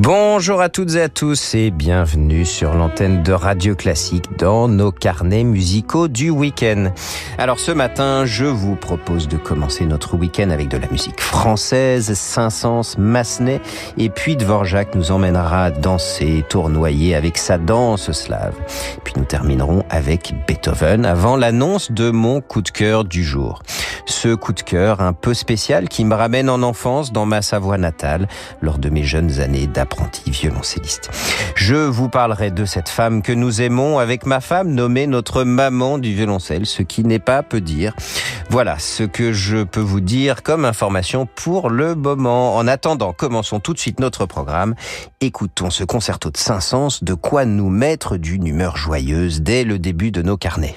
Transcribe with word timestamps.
Bonjour 0.00 0.60
à 0.60 0.68
toutes 0.68 0.94
et 0.94 1.02
à 1.02 1.08
tous 1.08 1.56
et 1.56 1.72
bienvenue 1.72 2.44
sur 2.44 2.72
l'antenne 2.72 3.24
de 3.24 3.32
Radio 3.32 3.74
Classique 3.74 4.26
dans 4.38 4.68
nos 4.68 4.92
carnets 4.92 5.42
musicaux 5.42 6.06
du 6.06 6.30
week-end. 6.30 6.92
Alors 7.36 7.58
ce 7.58 7.72
matin, 7.72 8.24
je 8.24 8.44
vous 8.44 8.76
propose 8.76 9.26
de 9.26 9.36
commencer 9.36 9.86
notre 9.86 10.16
week-end 10.16 10.50
avec 10.50 10.68
de 10.68 10.76
la 10.76 10.86
musique 10.92 11.20
française, 11.20 12.14
Saint-Saëns, 12.14 12.96
Massenet 12.96 13.60
et 13.96 14.08
puis 14.08 14.36
Dvorak 14.36 14.94
nous 14.94 15.10
emmènera 15.10 15.72
danser, 15.72 16.44
tournoyer 16.48 17.16
avec 17.16 17.36
sa 17.36 17.58
danse 17.58 18.12
slave. 18.12 18.54
Puis 19.02 19.14
nous 19.16 19.24
terminerons 19.24 19.84
avec 19.90 20.32
Beethoven 20.46 21.06
avant 21.06 21.36
l'annonce 21.36 21.90
de 21.90 22.10
mon 22.12 22.40
coup 22.40 22.62
de 22.62 22.70
cœur 22.70 23.04
du 23.04 23.24
jour. 23.24 23.62
Ce 24.06 24.34
coup 24.34 24.52
de 24.52 24.62
cœur 24.62 25.00
un 25.00 25.12
peu 25.12 25.34
spécial 25.34 25.88
qui 25.88 26.04
me 26.04 26.14
ramène 26.14 26.48
en 26.48 26.62
enfance 26.62 27.12
dans 27.12 27.26
ma 27.26 27.42
Savoie 27.42 27.78
natale 27.78 28.28
lors 28.62 28.78
de 28.78 28.90
mes 28.90 29.02
jeunes 29.02 29.40
années 29.40 29.66
violoncelliste. 30.30 31.10
Je 31.54 31.74
vous 31.74 32.08
parlerai 32.08 32.50
de 32.50 32.64
cette 32.64 32.88
femme 32.88 33.22
que 33.22 33.32
nous 33.32 33.60
aimons 33.60 33.98
avec 33.98 34.26
ma 34.26 34.40
femme 34.40 34.72
nommée 34.72 35.06
notre 35.06 35.44
maman 35.44 35.98
du 35.98 36.14
violoncelle, 36.14 36.66
ce 36.66 36.82
qui 36.82 37.04
n'est 37.04 37.18
pas 37.18 37.42
peu 37.42 37.60
dire. 37.60 37.94
Voilà 38.50 38.78
ce 38.78 39.02
que 39.02 39.32
je 39.32 39.62
peux 39.62 39.80
vous 39.80 40.00
dire 40.00 40.42
comme 40.42 40.64
information 40.64 41.26
pour 41.26 41.70
le 41.70 41.94
moment. 41.94 42.56
En 42.56 42.66
attendant, 42.66 43.12
commençons 43.12 43.60
tout 43.60 43.74
de 43.74 43.78
suite 43.78 44.00
notre 44.00 44.26
programme. 44.26 44.74
Écoutons 45.20 45.70
ce 45.70 45.84
concerto 45.84 46.30
de 46.30 46.36
Saint-Saëns, 46.36 47.02
de 47.02 47.14
quoi 47.14 47.44
nous 47.44 47.70
mettre 47.70 48.16
d'une 48.16 48.46
humeur 48.46 48.76
joyeuse 48.76 49.42
dès 49.42 49.64
le 49.64 49.78
début 49.78 50.10
de 50.10 50.22
nos 50.22 50.36
carnets. 50.36 50.76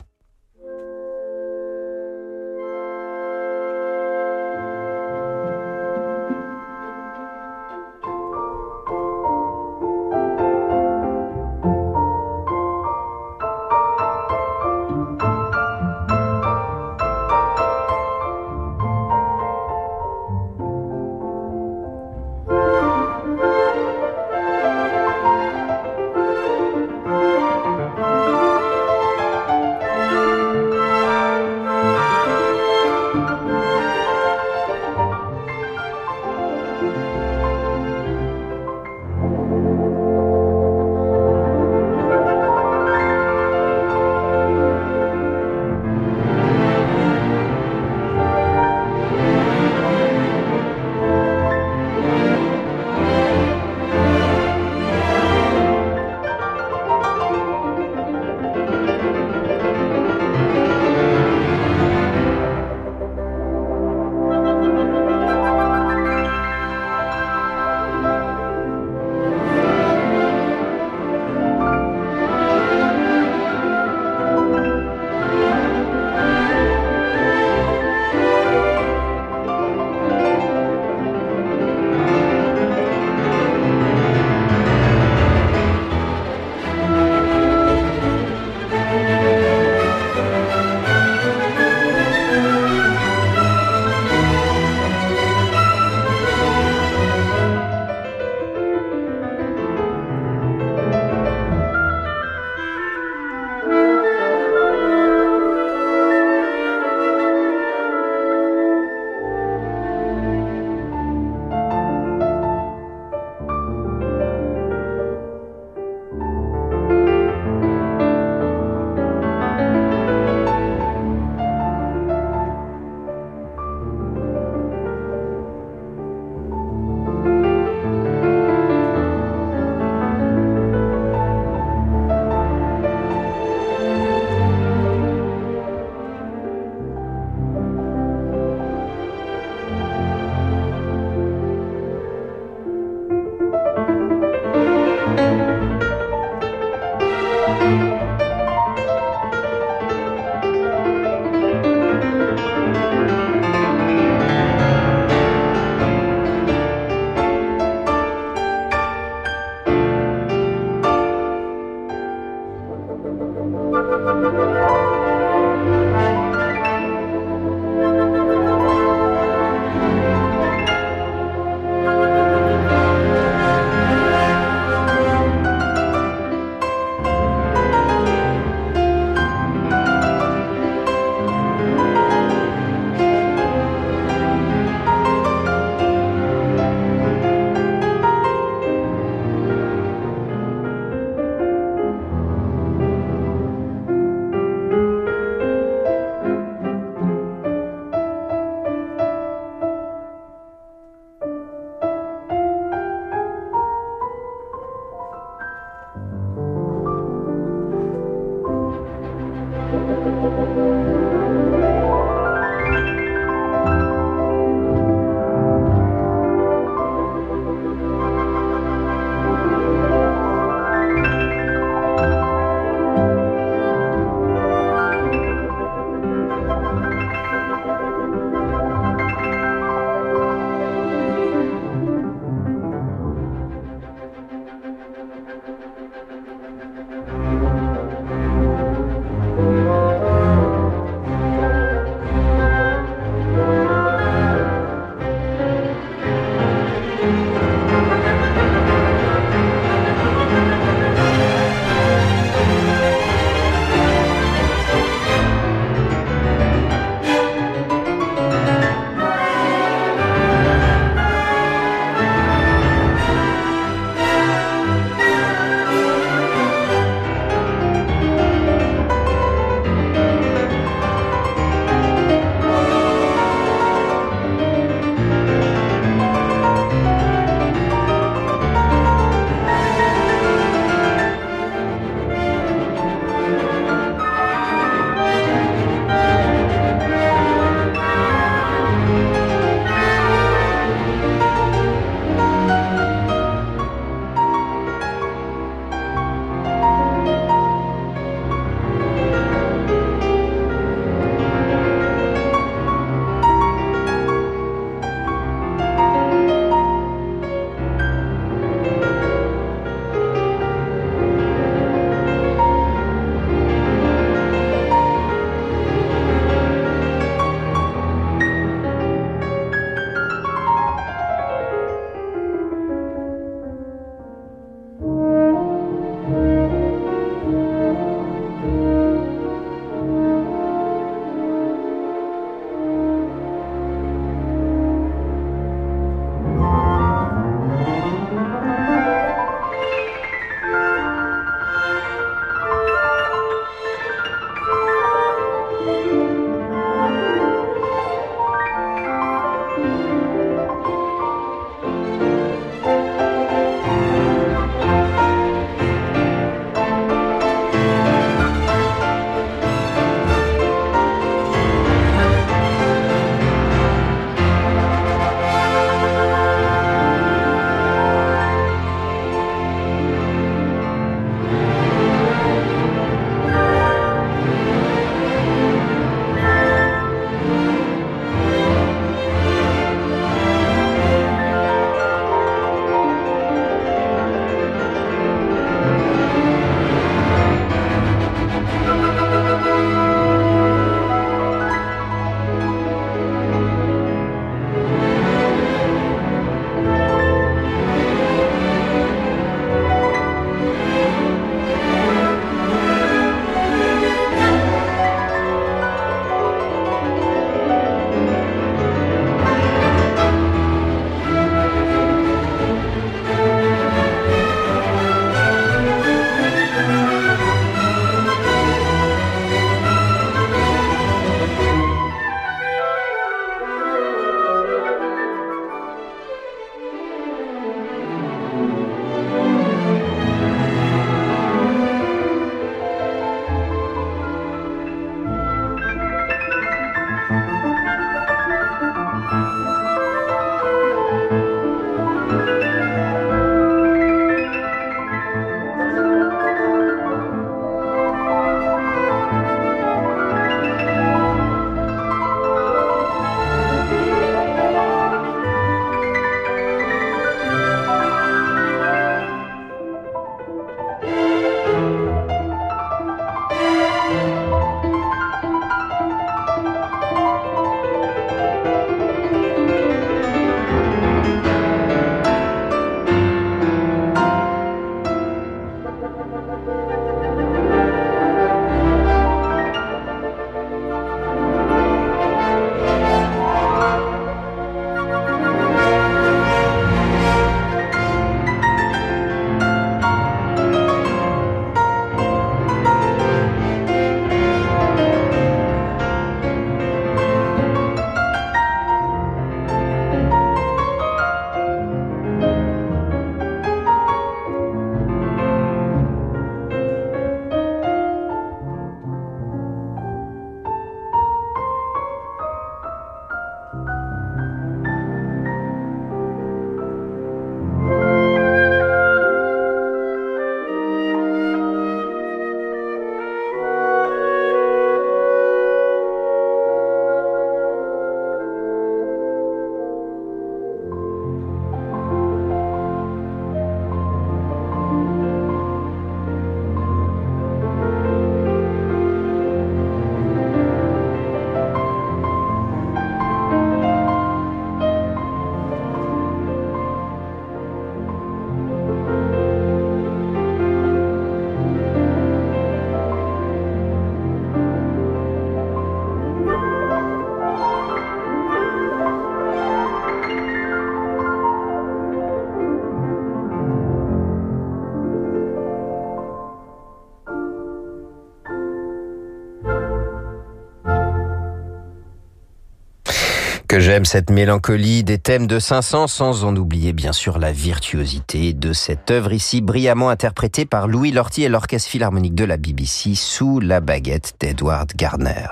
Que 573.52 573.60
j'aime 573.60 573.84
cette 573.84 574.10
mélancolie 574.12 574.86
des 574.86 574.98
thèmes 574.98 575.28
de 575.28 575.38
500 575.38 575.88
sans 575.88 576.24
en 576.24 576.34
oublier 576.38 576.72
bien 576.72 576.94
sûr 576.94 577.20
la 577.20 577.34
virtuosité 577.34 578.32
de 578.32 578.54
cette 578.54 578.90
œuvre 578.92 579.12
ici 579.12 579.42
brillamment 579.42 579.90
interprétée 579.90 580.46
par 580.46 580.70
Louis 580.70 580.94
Lorty 580.94 581.24
et 581.24 581.28
l'Orchestre 581.28 581.70
Philharmonique 581.70 582.16
de 582.16 582.24
la 582.24 582.38
BBC 582.38 582.96
sous 582.96 583.42
la 583.42 583.60
baguette 583.60 584.14
d'Edward 584.22 584.72
Gardner. 584.78 585.28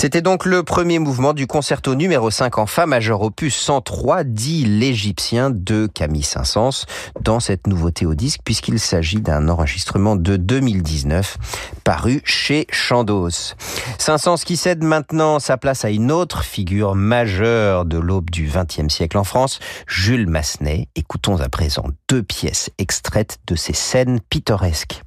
C'était 0.00 0.22
donc 0.22 0.46
le 0.46 0.62
premier 0.62 0.98
mouvement 0.98 1.34
du 1.34 1.46
concerto 1.46 1.94
numéro 1.94 2.30
5 2.30 2.56
en 2.56 2.64
fa 2.64 2.86
majeur 2.86 3.20
opus 3.20 3.54
103 3.54 4.24
dit 4.24 4.64
l'Égyptien 4.64 5.50
de 5.50 5.90
Camille 5.92 6.22
Saint-Saëns 6.22 6.86
dans 7.20 7.38
cette 7.38 7.66
nouveauté 7.66 8.06
au 8.06 8.14
disque 8.14 8.40
puisqu'il 8.42 8.80
s'agit 8.80 9.20
d'un 9.20 9.50
enregistrement 9.50 10.16
de 10.16 10.38
2019 10.38 11.36
paru 11.84 12.22
chez 12.24 12.66
Chandos. 12.70 13.52
Saint-Saëns 13.98 14.42
qui 14.42 14.56
cède 14.56 14.82
maintenant 14.82 15.38
sa 15.38 15.58
place 15.58 15.84
à 15.84 15.90
une 15.90 16.10
autre 16.10 16.44
figure 16.44 16.94
majeure 16.94 17.84
de 17.84 17.98
l'aube 17.98 18.30
du 18.30 18.50
XXe 18.50 18.88
siècle 18.88 19.18
en 19.18 19.24
France, 19.24 19.58
Jules 19.86 20.26
Massenet. 20.26 20.88
Écoutons 20.96 21.42
à 21.42 21.50
présent 21.50 21.84
deux 22.08 22.22
pièces 22.22 22.70
extraites 22.78 23.36
de 23.46 23.54
ces 23.54 23.74
scènes 23.74 24.18
pittoresques. 24.30 25.02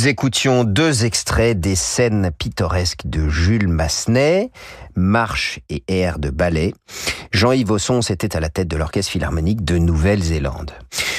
Nous 0.00 0.08
écoutions 0.08 0.64
deux 0.64 1.04
extraits 1.04 1.60
des 1.60 1.74
scènes 1.74 2.30
pittoresques 2.38 3.02
de 3.04 3.28
Jules 3.28 3.68
Massenet, 3.68 4.50
Marche 4.96 5.60
et 5.68 5.84
air 5.88 6.18
de 6.18 6.30
ballet. 6.30 6.72
Jean-Yves 7.32 7.70
Osson 7.70 8.00
était 8.00 8.34
à 8.34 8.40
la 8.40 8.48
tête 8.48 8.66
de 8.66 8.78
l'Orchestre 8.78 9.12
Philharmonique 9.12 9.62
de 9.62 9.76
Nouvelle-Zélande. 9.76 10.72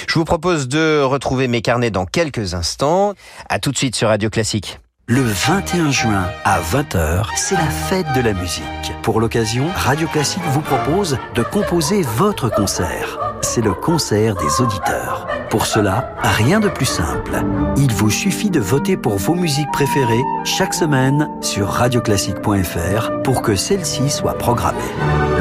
Je 0.08 0.16
vous 0.16 0.26
propose 0.26 0.68
de 0.68 1.00
retrouver 1.04 1.48
mes 1.48 1.62
carnets 1.62 1.92
dans 1.92 2.08
quelques 2.08 2.56
instants. 2.56 3.14
À 3.50 3.60
tout 3.60 3.72
de 3.72 3.78
suite 3.78 3.96
sur 3.96 4.08
Radio 4.08 4.32
Classique. 4.32 4.80
Le 5.14 5.24
21 5.24 5.92
juin 5.92 6.24
à 6.46 6.62
20h, 6.62 7.26
c'est 7.36 7.56
la 7.56 7.70
fête 7.70 8.06
de 8.16 8.22
la 8.22 8.32
musique. 8.32 8.64
Pour 9.02 9.20
l'occasion, 9.20 9.66
Radio 9.76 10.08
Classique 10.08 10.42
vous 10.52 10.62
propose 10.62 11.18
de 11.36 11.44
composer 11.44 12.04
votre 12.16 12.50
concert. 12.50 13.20
C'est 13.42 13.60
le 13.60 13.74
concert 13.74 14.36
des 14.36 14.62
auditeurs. 14.62 15.28
Pour 15.50 15.66
cela, 15.66 16.16
rien 16.24 16.62
de 16.62 16.70
plus 16.70 16.86
simple. 16.86 17.44
Il 17.76 17.92
vous 17.92 18.10
suffit 18.10 18.50
de 18.50 18.62
voter 18.62 18.96
pour 18.96 19.18
vos 19.18 19.36
musiques 19.36 19.72
préférées 19.74 20.24
chaque 20.46 20.74
semaine 20.74 21.28
sur 21.42 21.68
radioclassique.fr 21.68 23.22
pour 23.22 23.42
que 23.42 23.58
celles-ci 23.58 24.10
soient 24.10 24.38
programmées. 24.38 24.80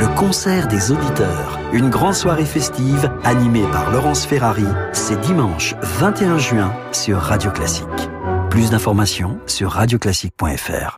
Le 0.00 0.08
concert 0.16 0.66
des 0.66 0.90
auditeurs, 0.90 1.60
une 1.72 1.90
grande 1.90 2.14
soirée 2.14 2.44
festive 2.44 3.08
animée 3.22 3.68
par 3.70 3.92
Laurence 3.92 4.26
Ferrari, 4.26 4.66
c'est 4.92 5.20
dimanche 5.20 5.76
21 5.80 6.38
juin 6.38 6.74
sur 6.90 7.18
Radio 7.18 7.52
Classique. 7.52 8.10
Plus 8.50 8.70
d'informations 8.70 9.38
sur 9.46 9.70
radioclassique.fr. 9.70 10.96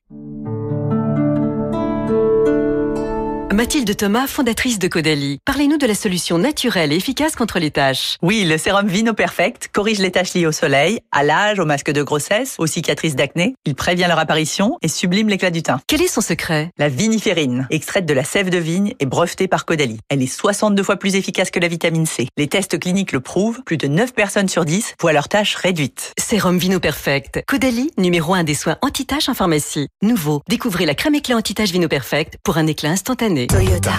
Mathilde 3.53 3.95
Thomas, 3.95 4.27
fondatrice 4.29 4.79
de 4.79 4.88
Caudalie. 4.88 5.38
Parlez-nous 5.45 5.77
de 5.77 5.87
la 5.87 5.95
solution 5.95 6.38
naturelle 6.38 6.91
et 6.91 6.97
efficace 6.97 7.37
contre 7.37 7.59
les 7.59 7.71
taches. 7.71 8.17
Oui, 8.23 8.45
le 8.45 8.57
sérum 8.57 8.87
Vino 8.87 9.12
Perfect 9.12 9.69
corrige 9.71 9.99
les 9.99 10.11
taches 10.11 10.33
liées 10.33 10.47
au 10.47 10.53
soleil, 10.53 11.01
à 11.12 11.23
l'âge, 11.23 11.59
au 11.59 11.67
masque 11.67 11.91
de 11.91 12.03
grossesse, 12.03 12.55
aux 12.59 12.67
cicatrices 12.67 13.15
d'acné. 13.15 13.55
Il 13.67 13.75
prévient 13.75 14.07
leur 14.09 14.19
apparition 14.19 14.79
et 14.81 14.88
sublime 14.88 15.29
l'éclat 15.29 15.51
du 15.51 15.62
teint. 15.62 15.81
Quel 15.87 16.01
est 16.01 16.09
son 16.09 16.23
secret? 16.23 16.71
La 16.79 16.88
viniférine, 16.88 17.67
extraite 17.69 18.07
de 18.07 18.15
la 18.15 18.25
sève 18.25 18.49
de 18.49 18.57
vigne 18.57 18.95
et 19.01 19.07
brevetée 19.07 19.49
par 19.49 19.67
Caudalie. 19.67 20.01
Elle 20.09 20.23
est 20.23 20.27
62 20.27 20.83
fois 20.83 20.97
plus 20.97 21.15
efficace 21.15 21.51
que 21.51 21.61
la 21.61 21.69
vitamine 21.69 22.07
C. 22.07 22.29
Les 22.38 22.49
tests 22.49 22.79
cliniques 22.79 23.12
le 23.12 23.21
prouvent, 23.21 23.62
plus 23.65 23.77
de 23.77 23.87
9 23.87 24.15
personnes 24.15 24.49
sur 24.49 24.65
10 24.65 24.95
voient 24.99 25.12
leurs 25.12 25.29
taches 25.29 25.57
réduites. 25.57 26.15
Sérum 26.19 26.57
Vino 26.57 26.81
Perfect. 26.81 27.43
Caudalie, 27.47 27.91
numéro 27.99 28.33
1 28.33 28.45
des 28.45 28.55
soins 28.55 28.79
anti-taches 28.81 29.29
en 29.29 29.35
pharmacie. 29.35 29.88
Nouveau, 30.01 30.41
découvrez 30.49 30.87
la 30.87 30.95
crème 30.95 31.17
éclat 31.17 31.37
anti-taches 31.37 31.73
Vino 31.73 31.88
Perfect 31.88 32.38
pour 32.43 32.57
un 32.57 32.67
éclat 32.67 32.91
instantané. 32.91 33.41
Toyota. 33.46 33.92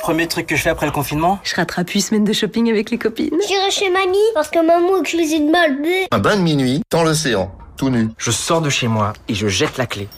Premier 0.00 0.26
truc 0.28 0.46
que 0.46 0.56
je 0.56 0.62
fais 0.62 0.70
après 0.70 0.86
le 0.86 0.92
confinement? 0.92 1.38
Je 1.44 1.54
rattrape 1.54 1.94
une 1.94 2.00
semaine 2.00 2.24
de 2.24 2.32
shopping 2.32 2.70
avec 2.70 2.90
les 2.90 2.98
copines. 2.98 3.36
J'irai 3.46 3.70
chez 3.70 3.90
mamie 3.90 4.18
parce 4.34 4.50
que 4.50 4.58
maman 4.58 5.02
cuisine 5.02 5.50
mal. 5.50 5.78
Un 6.10 6.18
bain 6.18 6.36
de 6.36 6.42
minuit 6.42 6.82
dans 6.90 7.02
l'océan, 7.02 7.50
tout 7.76 7.88
nu. 7.90 8.10
Je 8.18 8.30
sors 8.30 8.60
de 8.60 8.70
chez 8.70 8.88
moi 8.88 9.14
et 9.28 9.34
je 9.34 9.48
jette 9.48 9.78
la 9.78 9.86
clé. 9.86 10.08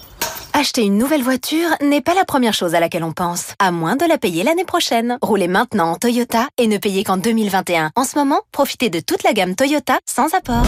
Acheter 0.53 0.83
une 0.83 0.97
nouvelle 0.97 1.23
voiture 1.23 1.69
n'est 1.83 2.01
pas 2.01 2.15
la 2.15 2.25
première 2.25 2.55
chose 2.55 2.75
à 2.75 2.81
laquelle 2.81 3.05
on 3.05 3.13
pense, 3.13 3.53
à 3.59 3.71
moins 3.71 3.95
de 3.95 4.07
la 4.07 4.17
payer 4.17 4.43
l'année 4.43 4.65
prochaine. 4.65 5.19
Roulez 5.21 5.49
maintenant 5.49 5.93
en 5.93 5.97
Toyota 5.97 6.49
et 6.57 6.67
ne 6.67 6.79
payez 6.79 7.05
qu'en 7.05 7.19
2021. 7.19 7.91
En 7.95 8.05
ce 8.05 8.19
moment, 8.19 8.41
profitez 8.53 8.89
de 8.89 9.01
toute 9.01 9.23
la 9.23 9.35
gamme 9.35 9.55
Toyota 9.55 9.99
sans 10.07 10.35
apport. 10.35 10.65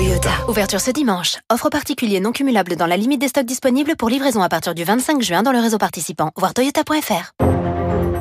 Toyota. 0.00 0.30
Ouverture 0.48 0.80
ce 0.80 0.90
dimanche. 0.90 1.36
Offre 1.52 1.68
particulier 1.68 2.20
non 2.20 2.32
cumulable 2.32 2.74
dans 2.74 2.86
la 2.86 2.96
limite 2.96 3.20
des 3.20 3.28
stocks 3.28 3.44
disponibles 3.44 3.96
pour 3.96 4.08
livraison 4.08 4.40
à 4.40 4.48
partir 4.48 4.74
du 4.74 4.82
25 4.82 5.20
juin 5.20 5.42
dans 5.42 5.52
le 5.52 5.58
réseau 5.58 5.76
participant. 5.76 6.30
Voir 6.36 6.54
toyota.fr. 6.54 7.32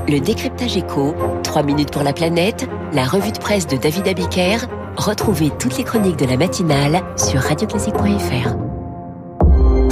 Le 0.09 0.19
décryptage 0.19 0.75
éco, 0.75 1.15
3 1.41 1.63
minutes 1.63 1.91
pour 1.91 2.03
la 2.03 2.11
planète, 2.11 2.67
la 2.91 3.05
revue 3.05 3.31
de 3.31 3.37
presse 3.37 3.65
de 3.65 3.77
David 3.77 4.09
Abiker. 4.09 4.57
Retrouvez 4.97 5.51
toutes 5.57 5.77
les 5.77 5.85
chroniques 5.85 6.17
de 6.17 6.25
la 6.25 6.35
matinale 6.35 7.01
sur 7.15 7.39
radioclassique.fr. 7.39 8.57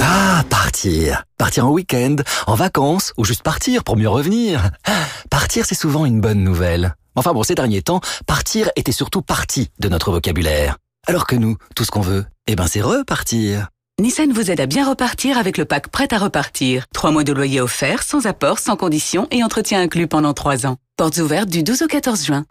Ah, 0.02 0.42
partir. 0.50 1.24
Partir 1.38 1.68
en 1.68 1.70
week-end, 1.70 2.16
en 2.46 2.54
vacances, 2.54 3.14
ou 3.16 3.24
juste 3.24 3.42
partir 3.42 3.82
pour 3.82 3.96
mieux 3.96 4.10
revenir. 4.10 4.72
Partir, 5.30 5.64
c'est 5.64 5.74
souvent 5.74 6.04
une 6.04 6.20
bonne 6.20 6.44
nouvelle. 6.44 6.96
Enfin 7.16 7.32
bon, 7.32 7.42
ces 7.44 7.54
derniers 7.54 7.80
temps, 7.80 8.02
partir 8.26 8.68
était 8.76 8.92
surtout 8.92 9.22
partie 9.22 9.70
de 9.78 9.88
notre 9.88 10.12
vocabulaire. 10.12 10.76
Alors 11.08 11.26
que 11.26 11.36
nous, 11.36 11.56
tout 11.74 11.84
ce 11.84 11.90
qu'on 11.90 12.02
veut, 12.02 12.26
eh 12.48 12.54
ben 12.54 12.66
c'est 12.66 12.82
repartir. 12.82 13.68
Nissan 13.98 14.30
vous 14.30 14.50
aide 14.50 14.60
à 14.60 14.66
bien 14.66 14.86
repartir 14.86 15.38
avec 15.38 15.56
le 15.56 15.64
pack 15.64 15.88
prêt 15.88 16.12
à 16.12 16.18
repartir. 16.18 16.84
Trois 16.92 17.12
mois 17.12 17.24
de 17.24 17.32
loyer 17.32 17.62
offert, 17.62 18.02
sans 18.02 18.26
apport, 18.26 18.58
sans 18.58 18.76
condition 18.76 19.26
et 19.30 19.42
entretien 19.42 19.80
inclus 19.80 20.06
pendant 20.06 20.34
trois 20.34 20.66
ans. 20.66 20.76
Portes 20.98 21.16
ouvertes 21.16 21.48
du 21.48 21.62
12 21.62 21.80
au 21.80 21.86
14 21.86 22.26
juin. 22.26 22.44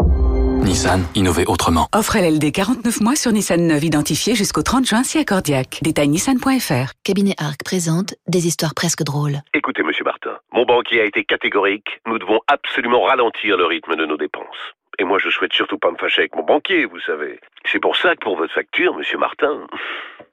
Nissan, 0.64 1.06
innover 1.14 1.46
autrement. 1.46 1.88
Offre 1.94 2.18
LLD 2.18 2.52
49 2.52 3.02
mois 3.02 3.16
sur 3.16 3.32
Nissan 3.32 3.68
9 3.68 3.84
identifié 3.84 4.34
jusqu'au 4.34 4.64
30 4.64 4.88
juin 4.88 5.04
si 5.04 5.20
accordiaque. 5.20 5.78
Détail 5.84 6.08
nissan.fr. 6.08 6.94
Cabinet 7.04 7.36
Arc 7.38 7.64
présente 7.64 8.16
des 8.28 8.48
histoires 8.48 8.74
presque 8.74 9.04
drôles. 9.04 9.38
Écoutez, 9.54 9.84
monsieur 9.84 10.04
Martin, 10.04 10.32
mon 10.52 10.66
banquier 10.66 11.02
a 11.02 11.06
été 11.06 11.24
catégorique. 11.26 12.02
Nous 12.08 12.18
devons 12.18 12.40
absolument 12.48 13.04
ralentir 13.04 13.56
le 13.56 13.68
rythme 13.68 13.96
de 13.96 14.08
nos 14.08 14.18
dépenses. 14.18 14.74
Et 15.00 15.04
moi, 15.04 15.20
je 15.24 15.30
souhaite 15.30 15.54
surtout 15.54 15.78
pas 15.78 15.92
me 15.92 15.98
fâcher 15.98 16.22
avec 16.22 16.36
mon 16.36 16.44
banquier, 16.44 16.86
vous 16.86 17.00
savez. 17.06 17.40
C'est 17.72 17.80
pour 17.80 17.96
ça 17.96 18.16
que 18.16 18.22
pour 18.22 18.36
votre 18.36 18.54
facture, 18.54 18.96
monsieur 18.96 19.18
Martin. 19.18 19.68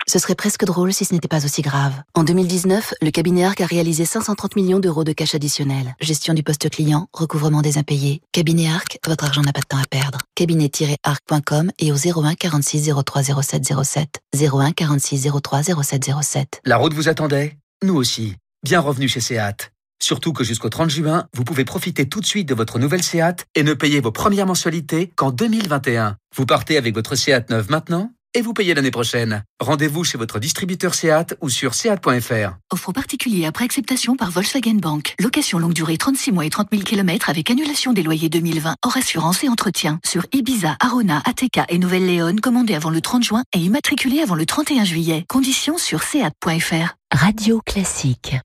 Ce 0.07 0.19
serait 0.19 0.35
presque 0.35 0.65
drôle 0.65 0.93
si 0.93 1.05
ce 1.05 1.13
n'était 1.13 1.29
pas 1.29 1.45
aussi 1.45 1.63
grave. 1.63 1.93
En 2.15 2.25
2019, 2.25 2.95
le 3.03 3.11
cabinet 3.11 3.45
ARC 3.45 3.61
a 3.61 3.67
réalisé 3.67 4.05
530 4.05 4.57
millions 4.57 4.79
d'euros 4.79 5.05
de 5.05 5.13
cash 5.13 5.35
additionnel. 5.35 5.95
Gestion 6.01 6.33
du 6.35 6.43
poste 6.43 6.71
client, 6.71 7.09
recouvrement 7.13 7.61
des 7.61 7.77
impayés. 7.77 8.21
Cabinet 8.33 8.69
ARC, 8.69 8.99
votre 9.07 9.25
argent 9.25 9.43
n'a 9.43 9.53
pas 9.53 9.61
de 9.61 9.67
temps 9.67 9.83
à 9.83 9.87
perdre. 9.87 10.19
Cabinet-arc.com 10.35 11.71
et 11.79 11.93
au 11.93 11.97
01 11.97 12.35
46 12.35 12.91
03 13.05 13.23
07 13.43 13.73
07. 13.83 14.21
01 14.35 14.73
46 14.73 15.29
03 15.43 15.63
07 15.63 16.11
07. 16.23 16.61
La 16.65 16.77
route 16.77 16.95
vous 16.95 17.09
attendait? 17.09 17.57
Nous 17.83 17.97
aussi. 17.97 18.37
Bien 18.63 18.81
revenu 18.81 19.09
chez 19.09 19.21
Seat. 19.21 19.74
Surtout 20.03 20.33
que 20.33 20.45
jusqu'au 20.45 20.69
30 20.69 20.91
juin, 20.91 21.27
vous 21.35 21.45
pouvez 21.45 21.65
profiter 21.65 22.09
tout 22.09 22.21
de 22.21 22.27
suite 22.27 22.49
de 22.49 22.55
votre 22.55 22.79
nouvelle 22.79 23.03
SEAT 23.03 23.37
et 23.55 23.63
ne 23.63 23.75
payer 23.75 24.01
vos 24.01 24.13
premières 24.13 24.47
mensualités 24.47 25.13
qu'en 25.17 25.31
2021. 25.31 26.17
Vous 26.37 26.47
partez 26.47 26.77
avec 26.77 26.95
votre 26.95 27.15
SEAT 27.15 27.47
neuve 27.51 27.71
maintenant 27.71 28.11
et 28.35 28.43
vous 28.43 28.53
payez 28.53 28.75
l'année 28.75 28.91
prochaine. 28.91 29.45
Rendez-vous 29.61 30.05
chez 30.05 30.19
votre 30.19 30.39
distributeur 30.39 30.95
SEAT 30.95 31.37
ou 31.41 31.49
sur 31.49 31.75
seat.fr. 31.75 32.57
Offre 32.73 32.93
particulier 32.93 33.47
après 33.47 33.65
acceptation 33.65 34.17
par 34.17 34.31
Volkswagen 34.31 34.75
Bank. 34.75 35.15
Location 35.21 35.59
longue 35.59 35.73
durée 35.73 35.97
36 35.97 36.33
mois 36.33 36.45
et 36.45 36.51
30 36.51 36.69
000 36.73 36.83
km 36.83 37.31
avec 37.31 37.51
annulation 37.51 37.93
des 37.93 38.03
loyers 38.03 38.29
2020 38.29 38.75
hors 38.85 38.97
assurance 38.97 39.45
et 39.45 39.49
entretien. 39.49 40.01
Sur 40.05 40.27
Ibiza, 40.33 40.77
Arona, 40.81 41.23
ATK 41.25 41.61
et 41.69 41.79
Nouvelle-Léon, 41.79 42.37
commandé 42.43 42.75
avant 42.75 42.91
le 42.91 43.01
30 43.01 43.23
juin 43.23 43.43
et 43.55 43.61
immatriculé 43.61 44.21
avant 44.21 44.35
le 44.35 44.47
31 44.47 44.85
juillet. 44.85 45.25
Conditions 45.29 45.79
sur 45.79 46.03
seat.fr. 46.03 46.97
Radio 47.13 47.63
Classique. 47.65 48.37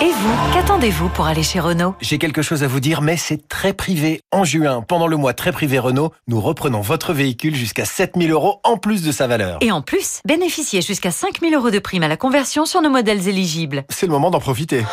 Et 0.00 0.10
vous, 0.10 0.52
qu'attendez-vous 0.52 1.08
pour 1.08 1.26
aller 1.26 1.42
chez 1.42 1.60
Renault 1.60 1.94
J'ai 2.00 2.18
quelque 2.18 2.42
chose 2.42 2.62
à 2.62 2.66
vous 2.66 2.80
dire, 2.80 3.00
mais 3.00 3.16
c'est 3.16 3.48
très 3.48 3.72
privé. 3.72 4.20
En 4.32 4.44
juin, 4.44 4.82
pendant 4.82 5.06
le 5.06 5.16
mois 5.16 5.34
très 5.34 5.52
privé 5.52 5.78
Renault, 5.78 6.12
nous 6.26 6.40
reprenons 6.40 6.80
votre 6.80 7.12
véhicule 7.12 7.54
jusqu'à 7.54 7.84
7000 7.84 8.30
euros 8.30 8.60
en 8.64 8.76
plus 8.76 9.02
de 9.02 9.12
sa 9.12 9.26
valeur. 9.26 9.58
Et 9.60 9.70
en 9.70 9.82
plus, 9.82 10.20
bénéficiez 10.26 10.82
jusqu'à 10.82 11.10
5000 11.10 11.54
euros 11.54 11.70
de 11.70 11.78
prime 11.78 12.02
à 12.02 12.08
la 12.08 12.16
conversion 12.16 12.64
sur 12.64 12.82
nos 12.82 12.90
modèles 12.90 13.28
éligibles. 13.28 13.84
C'est 13.88 14.06
le 14.06 14.12
moment 14.12 14.30
d'en 14.30 14.40
profiter. 14.40 14.84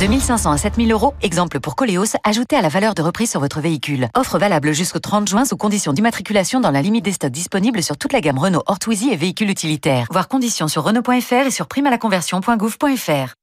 2500 0.00 0.52
à 0.52 0.58
7000 0.58 0.92
euros, 0.92 1.14
exemple 1.22 1.60
pour 1.60 1.76
Coléos, 1.76 2.16
ajouté 2.24 2.56
à 2.56 2.62
la 2.62 2.68
valeur 2.68 2.94
de 2.94 3.02
reprise 3.02 3.30
sur 3.30 3.40
votre 3.40 3.60
véhicule. 3.60 4.08
Offre 4.16 4.38
valable 4.38 4.72
jusqu'au 4.72 4.98
30 4.98 5.28
juin 5.28 5.44
sous 5.44 5.56
condition 5.56 5.92
d'immatriculation 5.92 6.60
dans 6.60 6.70
la 6.70 6.82
limite 6.82 7.04
des 7.04 7.12
stocks 7.12 7.30
disponibles 7.30 7.82
sur 7.82 7.96
toute 7.96 8.12
la 8.12 8.20
gamme 8.20 8.38
Renault 8.38 8.62
Ortwizy 8.66 9.10
et 9.10 9.16
véhicules 9.16 9.50
utilitaires. 9.50 10.06
Voir 10.10 10.28
conditions 10.28 10.68
sur 10.68 10.82
Renault.fr 10.82 11.46
et 11.46 11.50
sur 11.50 11.66
primealaconversion.gouv.fr. 11.66 13.34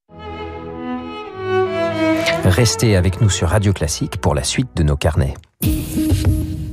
Restez 2.44 2.96
avec 2.96 3.22
nous 3.22 3.30
sur 3.30 3.50
Radio 3.50 3.72
Classique 3.72 4.20
pour 4.20 4.36
la 4.36 4.44
suite 4.44 4.70
de 4.76 4.84
nos 4.84 4.98
carnets. 4.98 5.36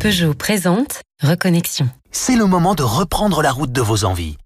Peugeot 0.00 0.34
présente 0.34 1.02
Reconnexion. 1.22 1.88
C'est 2.10 2.36
le 2.36 2.46
moment 2.46 2.74
de 2.74 2.82
reprendre 2.82 3.42
la 3.42 3.52
route 3.52 3.72
de 3.72 3.80
vos 3.80 4.04
envies. 4.04 4.38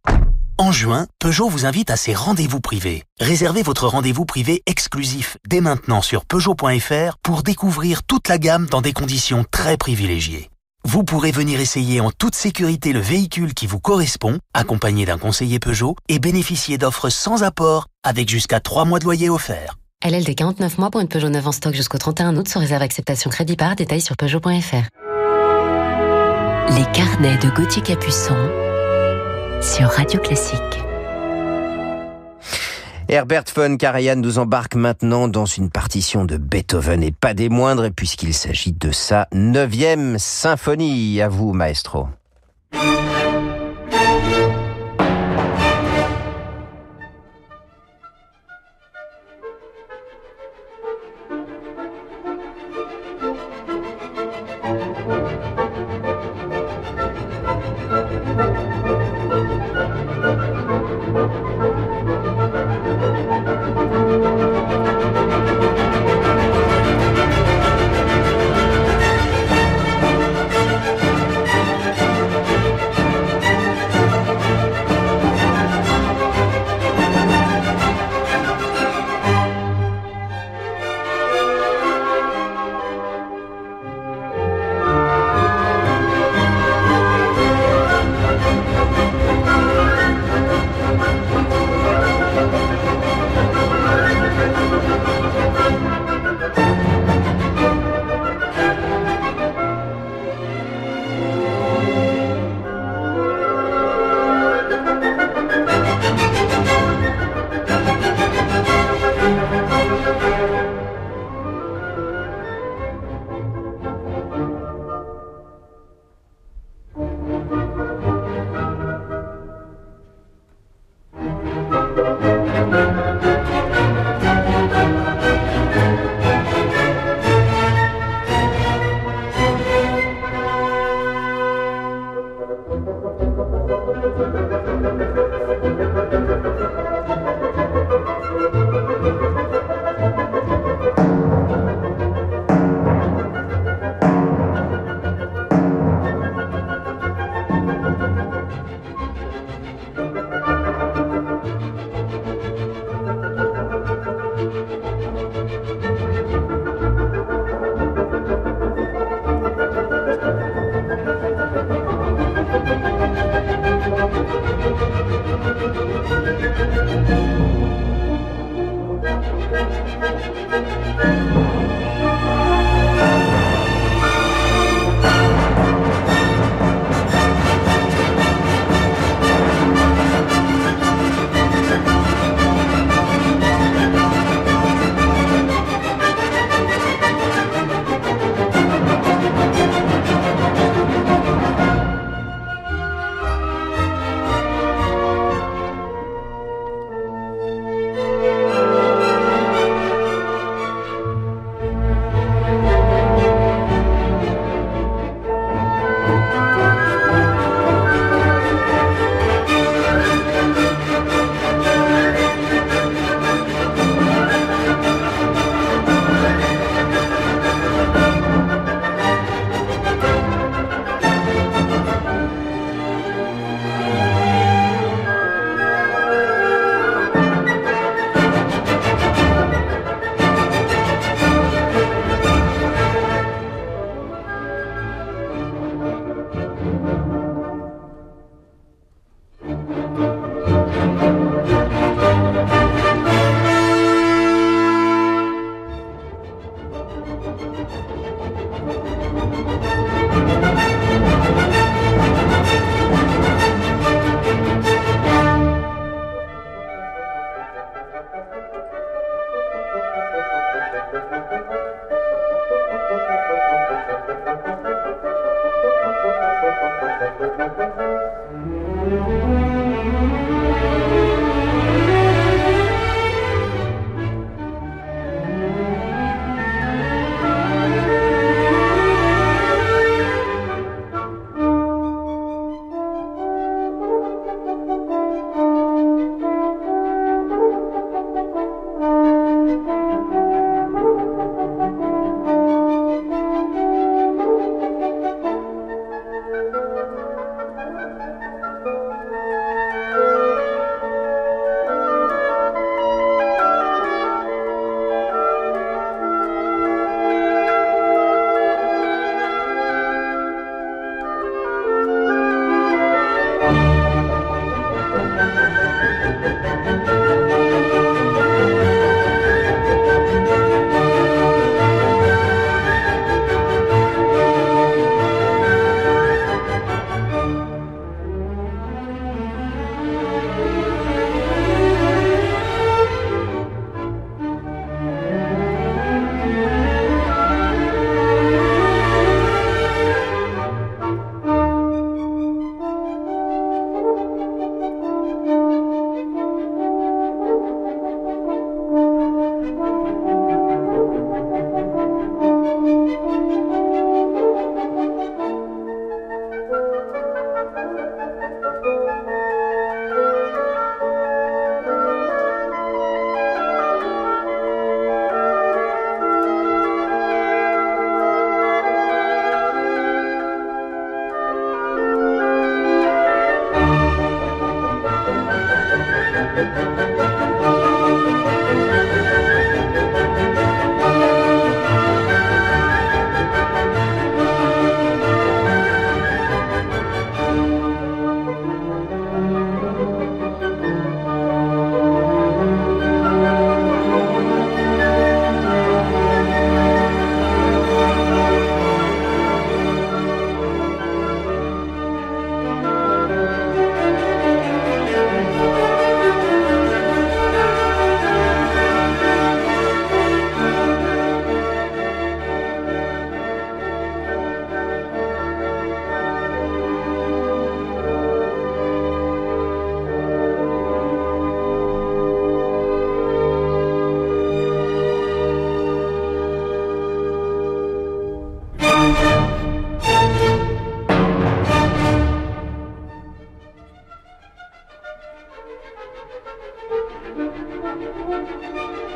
En 0.62 0.70
juin, 0.70 1.08
Peugeot 1.18 1.48
vous 1.48 1.66
invite 1.66 1.90
à 1.90 1.96
ses 1.96 2.14
rendez-vous 2.14 2.60
privés. 2.60 3.02
Réservez 3.18 3.62
votre 3.64 3.88
rendez-vous 3.88 4.24
privé 4.24 4.62
exclusif 4.66 5.36
dès 5.44 5.60
maintenant 5.60 6.02
sur 6.02 6.24
Peugeot.fr 6.24 7.16
pour 7.20 7.42
découvrir 7.42 8.04
toute 8.04 8.28
la 8.28 8.38
gamme 8.38 8.66
dans 8.66 8.80
des 8.80 8.92
conditions 8.92 9.44
très 9.50 9.76
privilégiées. 9.76 10.50
Vous 10.84 11.02
pourrez 11.02 11.32
venir 11.32 11.58
essayer 11.58 12.00
en 12.00 12.12
toute 12.12 12.36
sécurité 12.36 12.92
le 12.92 13.00
véhicule 13.00 13.54
qui 13.54 13.66
vous 13.66 13.80
correspond, 13.80 14.38
accompagné 14.54 15.04
d'un 15.04 15.18
conseiller 15.18 15.58
Peugeot, 15.58 15.96
et 16.08 16.20
bénéficier 16.20 16.78
d'offres 16.78 17.10
sans 17.10 17.42
apport 17.42 17.88
avec 18.04 18.28
jusqu'à 18.28 18.60
3 18.60 18.84
mois 18.84 19.00
de 19.00 19.04
loyer 19.04 19.30
offert. 19.30 19.78
LLD 20.04 20.32
49 20.36 20.78
mois 20.78 20.92
pour 20.92 21.00
une 21.00 21.08
Peugeot 21.08 21.28
9 21.28 21.44
en 21.44 21.50
stock 21.50 21.74
jusqu'au 21.74 21.98
31 21.98 22.36
août 22.36 22.46
sur 22.46 22.60
réserve 22.60 22.82
acceptation 22.82 23.30
crédit 23.30 23.56
par 23.56 23.74
détail 23.74 24.00
sur 24.00 24.16
Peugeot.fr. 24.16 24.86
Les 26.76 26.86
carnets 26.92 27.38
de 27.38 27.50
Gauthier 27.50 27.82
Capuçon 27.82 28.71
sur 29.62 29.86
Radio 29.86 30.18
Classique. 30.18 30.58
Herbert 33.08 33.44
von 33.54 33.76
Karajan 33.76 34.16
nous 34.16 34.38
embarque 34.38 34.74
maintenant 34.74 35.28
dans 35.28 35.44
une 35.44 35.70
partition 35.70 36.24
de 36.24 36.36
Beethoven 36.36 37.02
et 37.02 37.12
pas 37.12 37.32
des 37.32 37.48
moindres 37.48 37.90
puisqu'il 37.94 38.34
s'agit 38.34 38.72
de 38.72 38.90
sa 38.90 39.28
neuvième 39.32 40.18
symphonie. 40.18 41.20
À 41.20 41.28
vous, 41.28 41.52
maestro. 41.52 42.08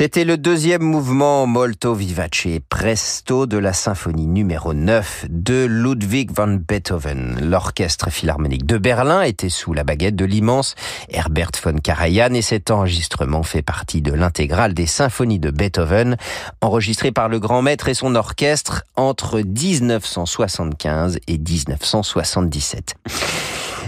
C'était 0.00 0.24
le 0.24 0.38
deuxième 0.38 0.80
mouvement 0.80 1.46
molto 1.46 1.92
vivace 1.92 2.46
presto 2.70 3.44
de 3.44 3.58
la 3.58 3.74
symphonie 3.74 4.26
numéro 4.26 4.72
9 4.72 5.26
de 5.28 5.66
Ludwig 5.68 6.30
van 6.32 6.56
Beethoven. 6.66 7.36
L'orchestre 7.42 8.08
philharmonique 8.08 8.64
de 8.64 8.78
Berlin 8.78 9.20
était 9.20 9.50
sous 9.50 9.74
la 9.74 9.84
baguette 9.84 10.16
de 10.16 10.24
l'immense 10.24 10.74
Herbert 11.10 11.50
von 11.62 11.74
Karajan 11.74 12.32
et 12.32 12.40
cet 12.40 12.70
enregistrement 12.70 13.42
fait 13.42 13.60
partie 13.60 14.00
de 14.00 14.14
l'intégrale 14.14 14.72
des 14.72 14.86
symphonies 14.86 15.38
de 15.38 15.50
Beethoven 15.50 16.16
enregistrées 16.62 17.12
par 17.12 17.28
le 17.28 17.38
grand 17.38 17.60
maître 17.60 17.90
et 17.90 17.94
son 17.94 18.14
orchestre 18.14 18.84
entre 18.96 19.40
1975 19.40 21.18
et 21.28 21.36
1977. 21.36 22.94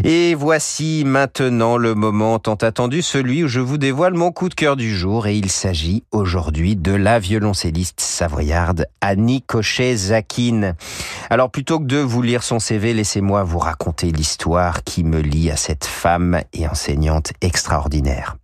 Et 0.05 0.35
voici 0.35 1.05
maintenant 1.07 1.76
le 1.76 1.94
moment 1.94 2.38
tant 2.38 2.55
attendu, 2.55 3.02
celui 3.02 3.44
où 3.44 3.48
je 3.48 3.61
vous 3.61 3.78
dévoile 3.78 4.14
mon 4.14 4.33
coup 4.33 4.48
de 4.48 4.55
cœur 4.55 4.76
du 4.76 4.94
jour 4.94 5.26
et 5.26 5.37
il 5.37 5.50
s'agit 5.50 6.05
aujourd'hui 6.11 6.76
de 6.76 6.92
la 6.92 7.18
violoncelliste 7.18 8.00
savoyarde 8.00 8.87
Annie 9.00 9.42
Cochet-Zakin. 9.42 10.74
Alors 11.31 11.50
plutôt 11.50 11.78
que 11.78 11.85
de 11.85 11.98
vous 11.98 12.22
lire 12.22 12.42
son 12.42 12.59
CV, 12.59 12.94
laissez-moi 12.94 13.44
vous 13.44 13.59
raconter 13.59 14.11
l'histoire 14.11 14.83
qui 14.85 15.05
me 15.05 15.20
lie 15.20 15.50
à 15.50 15.57
cette 15.57 15.85
femme 15.85 16.40
et 16.52 16.66
enseignante 16.66 17.33
extraordinaire. 17.40 18.37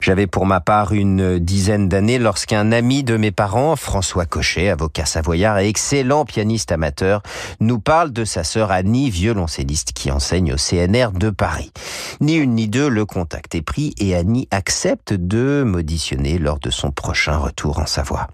J'avais 0.00 0.26
pour 0.26 0.46
ma 0.46 0.60
part 0.60 0.92
une 0.92 1.38
dizaine 1.38 1.88
d'années 1.88 2.18
lorsqu'un 2.18 2.72
ami 2.72 3.02
de 3.02 3.16
mes 3.16 3.30
parents, 3.30 3.76
François 3.76 4.26
Cochet, 4.26 4.68
avocat 4.68 5.04
savoyard 5.04 5.58
et 5.58 5.68
excellent 5.68 6.24
pianiste 6.24 6.72
amateur, 6.72 7.22
nous 7.60 7.78
parle 7.78 8.12
de 8.12 8.24
sa 8.24 8.44
sœur 8.44 8.70
Annie, 8.70 9.10
violoncelliste 9.10 9.92
qui 9.92 10.10
enseigne 10.10 10.52
au 10.52 10.56
CNR 10.56 11.12
de 11.12 11.30
Paris. 11.30 11.72
Ni 12.20 12.34
une 12.34 12.54
ni 12.54 12.68
deux, 12.68 12.88
le 12.88 13.04
contact 13.04 13.54
est 13.54 13.62
pris 13.62 13.94
et 13.98 14.14
Annie 14.14 14.48
accepte 14.50 15.12
de 15.12 15.62
m'auditionner 15.66 16.38
lors 16.38 16.58
de 16.58 16.70
son 16.70 16.90
prochain 16.90 17.36
retour 17.36 17.78
en 17.78 17.86
Savoie. 17.86 18.28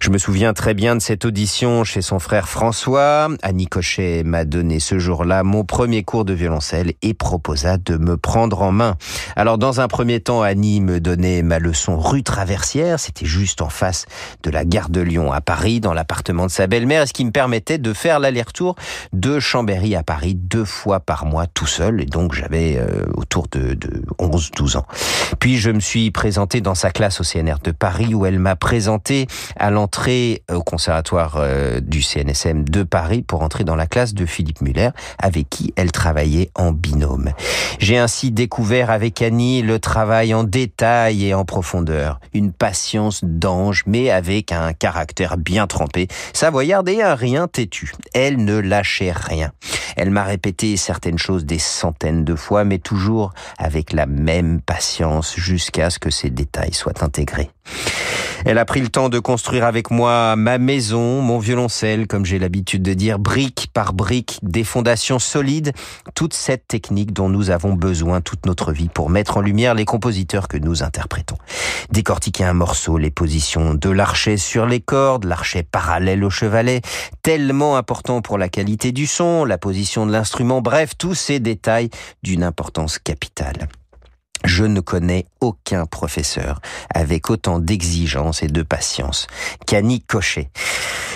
Je 0.00 0.10
me 0.10 0.18
souviens 0.18 0.52
très 0.52 0.74
bien 0.74 0.96
de 0.96 1.00
cette 1.00 1.24
audition 1.24 1.82
chez 1.82 2.02
son 2.02 2.18
frère 2.18 2.46
François. 2.46 3.28
Annie 3.42 3.66
Cochet 3.66 4.22
m'a 4.22 4.44
donné 4.44 4.78
ce 4.78 4.98
jour-là 4.98 5.42
mon 5.44 5.64
premier 5.64 6.02
cours 6.02 6.26
de 6.26 6.34
violoncelle 6.34 6.92
et 7.00 7.14
proposa 7.14 7.78
de 7.78 7.96
me 7.96 8.18
prendre 8.18 8.60
en 8.60 8.70
main. 8.70 8.96
Alors 9.34 9.56
dans 9.56 9.80
un 9.80 9.88
premier 9.88 10.20
temps, 10.20 10.33
Annie 10.42 10.80
me 10.80 11.00
donnait 11.00 11.42
ma 11.42 11.58
leçon 11.58 11.98
rue 11.98 12.22
Traversière, 12.22 12.98
c'était 12.98 13.26
juste 13.26 13.62
en 13.62 13.68
face 13.68 14.06
de 14.42 14.50
la 14.50 14.64
gare 14.64 14.88
de 14.88 15.00
Lyon 15.00 15.32
à 15.32 15.40
Paris, 15.40 15.80
dans 15.80 15.92
l'appartement 15.92 16.46
de 16.46 16.50
sa 16.50 16.66
belle-mère, 16.66 17.06
ce 17.06 17.12
qui 17.12 17.24
me 17.24 17.30
permettait 17.30 17.78
de 17.78 17.92
faire 17.92 18.18
l'aller-retour 18.18 18.76
de 19.12 19.40
Chambéry 19.40 19.94
à 19.94 20.02
Paris 20.02 20.34
deux 20.34 20.64
fois 20.64 21.00
par 21.00 21.26
mois 21.26 21.46
tout 21.46 21.66
seul, 21.66 22.00
et 22.00 22.06
donc 22.06 22.32
j'avais 22.34 22.78
euh, 22.78 23.04
autour 23.14 23.48
de, 23.50 23.74
de 23.74 24.02
11-12 24.18 24.78
ans. 24.78 24.86
Puis 25.38 25.58
je 25.58 25.70
me 25.70 25.80
suis 25.80 26.10
présenté 26.10 26.60
dans 26.60 26.74
sa 26.74 26.90
classe 26.90 27.20
au 27.20 27.24
CNR 27.24 27.56
de 27.62 27.70
Paris, 27.70 28.14
où 28.14 28.24
elle 28.24 28.38
m'a 28.38 28.56
présenté 28.56 29.26
à 29.56 29.70
l'entrée 29.70 30.42
au 30.50 30.62
conservatoire 30.62 31.34
euh, 31.36 31.80
du 31.80 32.02
CNSM 32.02 32.64
de 32.64 32.82
Paris 32.82 33.22
pour 33.22 33.42
entrer 33.42 33.64
dans 33.64 33.76
la 33.76 33.86
classe 33.86 34.14
de 34.14 34.24
Philippe 34.24 34.62
Muller, 34.62 34.90
avec 35.18 35.50
qui 35.50 35.74
elle 35.76 35.92
travaillait 35.92 36.50
en 36.54 36.72
binôme. 36.72 37.32
J'ai 37.78 37.98
ainsi 37.98 38.30
découvert 38.30 38.90
avec 38.90 39.20
Annie 39.20 39.62
le 39.62 39.78
travail 39.78 40.23
en 40.32 40.44
détail 40.44 41.26
et 41.26 41.34
en 41.34 41.44
profondeur, 41.44 42.20
une 42.32 42.52
patience 42.52 43.20
d'ange, 43.24 43.82
mais 43.86 44.10
avec 44.10 44.52
un 44.52 44.72
caractère 44.72 45.36
bien 45.36 45.66
trempé, 45.66 46.08
savoyarde 46.32 46.88
et 46.88 47.02
un 47.02 47.14
rien 47.14 47.48
têtu. 47.48 47.92
Elle 48.14 48.44
ne 48.44 48.58
lâchait 48.58 49.12
rien. 49.12 49.52
Elle 49.96 50.10
m'a 50.10 50.24
répété 50.24 50.76
certaines 50.76 51.18
choses 51.18 51.44
des 51.44 51.58
centaines 51.58 52.24
de 52.24 52.34
fois, 52.34 52.64
mais 52.64 52.78
toujours 52.78 53.32
avec 53.58 53.92
la 53.92 54.06
même 54.06 54.60
patience 54.60 55.34
jusqu'à 55.36 55.90
ce 55.90 55.98
que 55.98 56.10
ces 56.10 56.30
détails 56.30 56.74
soient 56.74 57.02
intégrés. 57.02 57.50
Elle 58.44 58.58
a 58.58 58.66
pris 58.66 58.82
le 58.82 58.88
temps 58.88 59.08
de 59.08 59.18
construire 59.18 59.64
avec 59.64 59.90
moi 59.90 60.36
ma 60.36 60.58
maison, 60.58 61.22
mon 61.22 61.38
violoncelle, 61.38 62.06
comme 62.06 62.26
j'ai 62.26 62.38
l'habitude 62.38 62.82
de 62.82 62.92
dire, 62.92 63.18
brique 63.18 63.68
par 63.72 63.94
brique, 63.94 64.38
des 64.42 64.64
fondations 64.64 65.18
solides, 65.18 65.72
toute 66.14 66.34
cette 66.34 66.68
technique 66.68 67.14
dont 67.14 67.30
nous 67.30 67.48
avons 67.48 67.72
besoin 67.72 68.20
toute 68.20 68.44
notre 68.44 68.70
vie 68.70 68.90
pour 68.90 69.08
mettre 69.08 69.38
en 69.38 69.40
lumière 69.40 69.74
les 69.74 69.86
compositeurs 69.86 70.46
que 70.46 70.58
nous 70.58 70.82
interprétons. 70.82 71.38
Décortiquer 71.90 72.44
un 72.44 72.52
morceau, 72.52 72.98
les 72.98 73.10
positions 73.10 73.72
de 73.72 73.88
l'archet 73.88 74.36
sur 74.36 74.66
les 74.66 74.80
cordes, 74.80 75.24
l'archet 75.24 75.62
parallèle 75.62 76.22
au 76.22 76.30
chevalet, 76.30 76.82
tellement 77.22 77.78
important 77.78 78.20
pour 78.20 78.36
la 78.36 78.50
qualité 78.50 78.92
du 78.92 79.06
son, 79.06 79.46
la 79.46 79.56
position 79.56 80.04
de 80.04 80.12
l'instrument, 80.12 80.60
bref, 80.60 80.98
tous 80.98 81.14
ces 81.14 81.40
détails 81.40 81.88
d'une 82.22 82.42
importance 82.42 82.98
capitale. 82.98 83.68
Je 84.44 84.64
ne 84.64 84.80
connais 84.80 85.24
aucun 85.40 85.86
professeur 85.86 86.60
avec 86.94 87.30
autant 87.30 87.58
d'exigence 87.58 88.42
et 88.42 88.46
de 88.46 88.62
patience 88.62 89.26
qu'Annie 89.66 90.02
Cochet. 90.02 90.50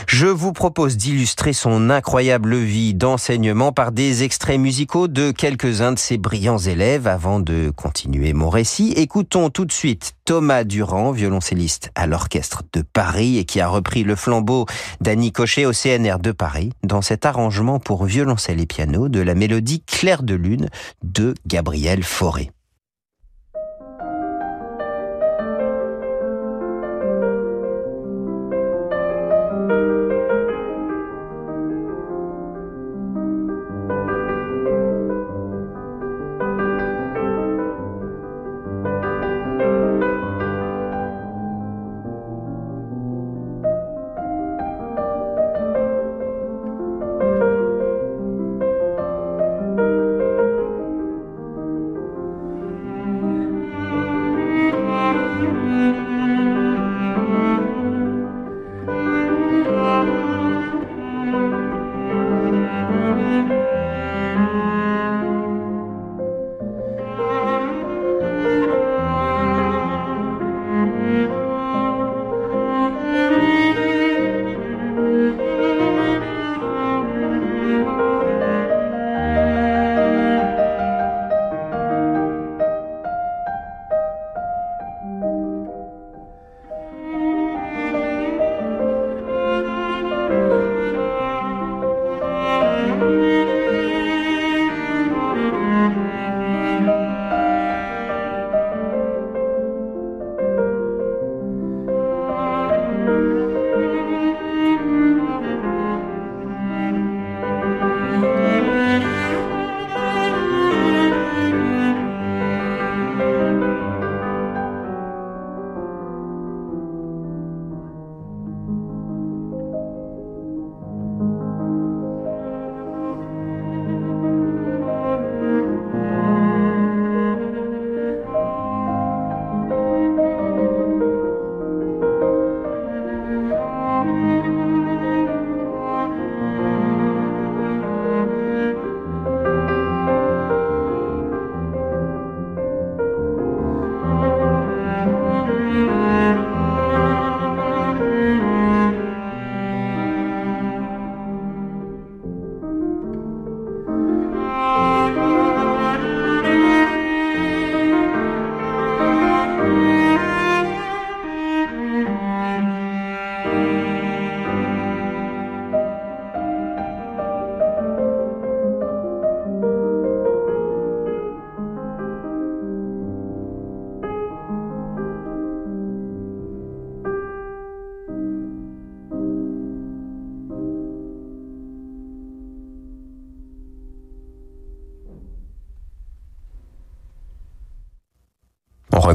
Je 0.07 0.27
vous 0.27 0.55
propose 0.55 0.97
d'illustrer 0.97 1.53
son 1.53 1.91
incroyable 1.91 2.57
vie 2.57 2.95
d'enseignement 2.95 3.73
par 3.73 3.93
des 3.93 4.23
extraits 4.23 4.59
musicaux 4.59 5.07
de 5.07 5.31
quelques-uns 5.31 5.93
de 5.93 5.99
ses 5.99 6.17
brillants 6.17 6.59
élèves 6.59 7.07
avant 7.07 7.41
de 7.41 7.71
continuer 7.77 8.33
mon 8.33 8.49
récit. 8.49 8.93
Écoutons 8.97 9.51
tout 9.51 9.67
de 9.67 9.73
suite 9.73 10.15
Thomas 10.25 10.65
Durand, 10.65 11.13
violoncelliste 11.13 11.91
à 11.95 12.07
l'orchestre 12.07 12.63
de 12.73 12.81
Paris 12.81 13.37
et 13.37 13.45
qui 13.45 13.61
a 13.61 13.69
repris 13.69 14.05
le 14.05 14.17
flambeau 14.17 14.65
d'Annie 15.03 15.33
Cochet 15.33 15.67
au 15.67 15.73
CNR 15.73 16.19
de 16.21 16.33
Paris 16.33 16.73
dans 16.83 17.03
cet 17.03 17.27
arrangement 17.27 17.79
pour 17.79 18.07
violoncelle 18.07 18.61
et 18.61 18.67
piano 18.67 19.11
de 19.11 19.21
la 19.21 19.35
mélodie 19.35 19.83
Claire 19.87 20.23
de 20.23 20.35
Lune 20.35 20.71
de 21.03 21.35
Gabriel 21.47 22.03
Fauré. 22.03 22.51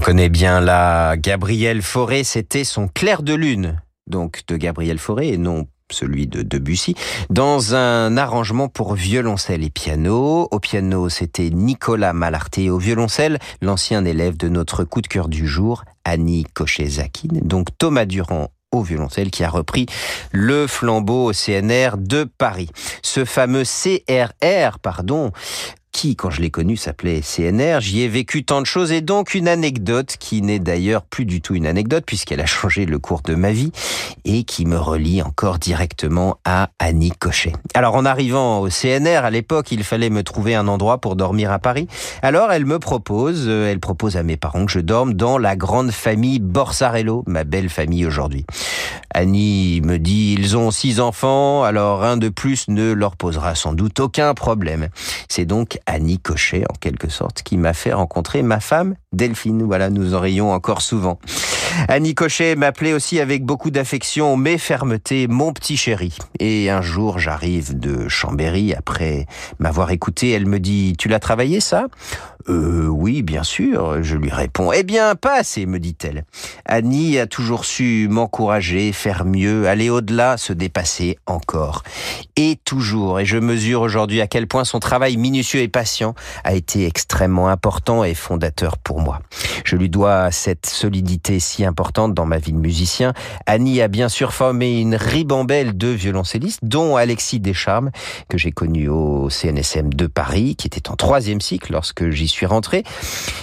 Reconnaît 0.04 0.28
bien 0.28 0.60
là, 0.60 1.16
Gabriel 1.16 1.82
Fauré, 1.82 2.26
c'était 2.26 2.66
son 2.66 2.90
clair 2.90 3.24
de 3.24 3.34
lune, 3.34 3.82
donc 4.06 4.42
de 4.50 4.58
Gabriel 4.58 4.98
Fauré 4.98 5.30
et 5.30 5.38
non 5.38 5.66
celui 5.90 6.28
de 6.28 6.42
Debussy, 6.42 6.94
dans 7.30 7.74
un 7.74 8.18
arrangement 8.18 8.68
pour 8.68 8.96
violoncelle 8.96 9.64
et 9.64 9.70
piano. 9.70 10.50
Au 10.52 10.60
piano, 10.60 11.08
c'était 11.08 11.50
Nicolas 11.52 12.12
Malarté. 12.12 12.70
Au 12.70 12.80
violoncelle, 12.80 13.40
l'ancien 13.62 14.04
élève 14.04 14.36
de 14.36 14.50
notre 14.50 14.84
coup 14.84 15.00
de 15.00 15.08
cœur 15.08 15.30
du 15.30 15.48
jour, 15.48 15.86
Annie 16.04 16.44
Cochet-Zakine. 16.54 17.40
Donc 17.40 17.68
Thomas 17.78 18.04
Durand 18.04 18.50
au 18.74 18.82
violoncelle 18.82 19.32
qui 19.32 19.46
a 19.46 19.50
repris 19.50 19.86
le 20.34 20.68
flambeau 20.68 21.30
au 21.30 21.32
CNR 21.32 21.92
de 21.98 22.26
Paris. 22.26 22.68
Ce 23.04 23.24
fameux 23.24 23.64
CRR, 23.64 24.80
pardon, 24.80 25.32
qui, 25.94 26.18
quand 26.18 26.30
je 26.30 26.42
l'ai 26.42 26.50
connu, 26.50 26.76
s'appelait 26.76 27.22
CNR. 27.22 27.80
J'y 27.80 28.02
ai 28.02 28.10
vécu 28.10 28.44
tant 28.44 28.60
de 28.60 28.66
choses 28.66 28.92
et 28.92 29.00
donc 29.00 29.36
une 29.36 29.48
anecdote 29.48 30.18
qui 30.20 30.42
n'est 30.42 30.60
d'ailleurs 30.60 31.04
plus 31.04 31.26
du 31.26 31.40
tout 31.40 31.56
une 31.56 31.68
anecdote 31.68 32.04
puisqu'elle 32.06 32.42
a 32.42 32.46
changé 32.48 32.86
le 32.86 33.00
cours 33.00 33.22
de 33.22 33.36
ma 33.36 33.52
vie 33.52 33.72
et 34.26 34.44
qui 34.44 34.66
me 34.66 34.78
relie 34.78 35.22
encore 35.22 35.60
directement 35.60 36.40
à 36.44 36.72
Annie 36.80 37.12
Cochet. 37.12 37.54
Alors 37.74 37.96
en 37.96 38.04
arrivant 38.04 38.60
au 38.60 38.70
CNR 38.70 39.24
à 39.24 39.30
l'époque, 39.30 39.72
il 39.72 39.84
fallait 39.84 40.10
me 40.10 40.24
trouver 40.24 40.56
un 40.56 40.68
endroit 40.68 40.98
pour 40.98 41.16
dormir 41.16 41.52
à 41.52 41.60
Paris. 41.60 41.88
Alors 42.22 42.52
elle 42.52 42.66
me 42.66 42.80
propose, 42.80 43.46
euh, 43.48 43.72
elle 43.72 43.80
propose 43.80 44.18
à 44.18 44.24
mes 44.24 44.36
parents 44.36 44.66
que 44.66 44.72
je 44.72 44.80
dorme 44.80 45.14
dans 45.14 45.38
la 45.38 45.56
grande 45.56 45.92
famille 45.92 46.40
Borsarello, 46.40 47.24
ma 47.28 47.44
belle 47.44 47.70
famille 47.70 48.06
aujourd'hui. 48.06 48.46
Annie 49.14 49.80
me 49.82 50.00
dit, 50.00 50.36
ils 50.38 50.58
ont 50.58 50.72
six 50.72 51.00
enfants, 51.00 51.64
alors 51.64 52.04
un 52.04 52.18
de 52.18 52.30
plus 52.30 52.68
ne 52.68 52.92
leur 52.92 53.16
posera 53.16 53.54
sans 53.54 53.74
doute 53.74 54.00
aucun 54.00 54.34
problème. 54.34 54.88
C'est 55.30 55.46
donc 55.46 55.80
Annie 55.86 56.20
Cochet, 56.20 56.64
en 56.70 56.76
quelque 56.80 57.10
sorte, 57.10 57.44
qui 57.44 57.58
m'a 57.58 57.74
fait 57.74 57.94
rencontrer 57.94 58.44
ma 58.44 58.60
femme, 58.60 58.96
Delphine. 59.12 59.64
Voilà, 59.64 59.90
nous 59.90 60.16
en 60.16 60.20
rions 60.20 60.52
encore 60.52 60.82
souvent. 60.82 61.20
Annie 61.88 62.14
Cochet 62.14 62.56
m'appelait 62.56 62.94
aussi 62.94 63.20
avec 63.20 63.44
beaucoup 63.44 63.72
d'affection, 63.72 64.38
mais 64.38 64.58
fermeté, 64.58 65.28
mon 65.28 65.54
petit 65.54 65.78
chéri. 65.78 66.18
Et 66.40 66.70
un 66.70 66.82
jour, 66.82 67.20
j'arrive 67.20 67.78
de 67.78 68.08
Chambéry, 68.08 68.74
après 68.74 69.26
m'avoir 69.60 69.92
écouté, 69.92 70.32
elle 70.32 70.46
me 70.46 70.60
dit, 70.60 70.96
tu 70.98 71.08
l'as 71.08 71.20
travaillé 71.20 71.60
ça? 71.60 71.88
Euh, 72.50 72.88
oui, 72.88 73.22
bien 73.22 73.44
sûr, 73.44 74.04
je 74.04 74.18
lui 74.18 74.30
réponds. 74.30 74.72
Eh 74.74 74.84
bien, 74.84 75.16
pas 75.16 75.40
assez, 75.40 75.66
me 75.66 75.80
dit-elle. 75.80 76.26
Annie 76.66 77.18
a 77.18 77.26
toujours 77.26 77.64
su 77.64 78.08
m'encourager, 78.10 78.92
faire 78.92 79.24
mieux, 79.24 79.68
aller 79.68 79.90
au-delà, 79.90 80.38
se 80.38 80.52
dépasser 80.52 81.18
encore. 81.26 81.84
Et 82.36 82.60
toujours, 82.66 83.22
et 83.22 83.26
je 83.26 83.38
mesure 83.38 83.82
aujourd'hui 83.82 84.20
à 84.20 84.28
quel 84.28 84.48
point 84.48 84.66
son 84.66 84.80
travail 84.80 85.16
minutieux 85.16 85.62
et 85.62 85.70
patient 85.74 86.16
a 86.46 86.54
été 86.54 86.86
extrêmement 86.86 87.50
important 87.50 88.06
et 88.06 88.14
fondateur 88.14 88.78
pour 88.78 89.02
moi. 89.02 89.20
Je 89.66 89.76
lui 89.76 89.90
dois 89.90 90.32
cette 90.32 90.68
solidité 90.68 91.42
si 91.42 91.66
importante 91.66 92.14
dans 92.14 92.26
ma 92.26 92.38
vie 92.38 92.54
de 92.54 92.58
musicien. 92.58 93.14
Annie 93.46 93.82
a 93.82 93.90
bien 93.90 94.08
sûr 94.08 94.34
formé 94.34 94.80
une 94.80 94.96
ribambelle 94.96 95.76
de 95.76 95.88
violoncellistes, 95.88 96.60
dont 96.64 96.96
Alexis 96.96 97.40
Descharmes, 97.40 97.92
que 98.30 98.38
j'ai 98.38 98.52
connu 98.52 98.88
au 98.88 99.30
CNSM 99.30 99.94
de 99.94 100.08
Paris, 100.08 100.56
qui 100.56 100.68
était 100.68 100.90
en 100.90 100.96
troisième 100.96 101.42
cycle 101.42 101.74
lorsque 101.74 102.10
j'y 102.12 102.28
suis 102.28 102.46
rentré. 102.46 102.84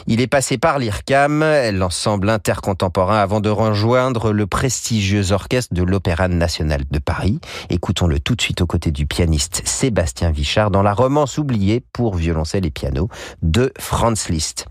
Il 0.06 0.20
est 0.20 0.28
passé 0.28 0.56
par 0.56 0.78
l'IRCAM, 0.78 1.44
l'ensemble 1.72 2.30
intercontemporain, 2.30 3.18
avant 3.18 3.40
de 3.40 3.50
rejoindre 3.50 4.32
le 4.32 4.46
prestigieux 4.46 5.32
orchestre 5.32 5.74
de 5.74 5.82
l'Opéra 5.82 6.28
national 6.28 6.84
de 6.88 6.98
Paris. 7.00 7.40
Écoutons-le 7.70 8.20
tout 8.20 8.36
de 8.36 8.42
suite 8.42 8.60
aux 8.60 8.66
côtés 8.66 8.92
du 8.92 9.06
pianiste 9.06 9.62
Sébastien 9.64 10.30
Vichard 10.30 10.70
dans 10.70 10.82
la 10.82 10.94
romance 10.94 11.38
oubliée 11.38 11.82
pour 11.92 12.19
violoncelle 12.20 12.66
et 12.66 12.70
piano 12.70 13.08
de 13.42 13.72
Franz 13.78 14.28
Liszt. 14.28 14.66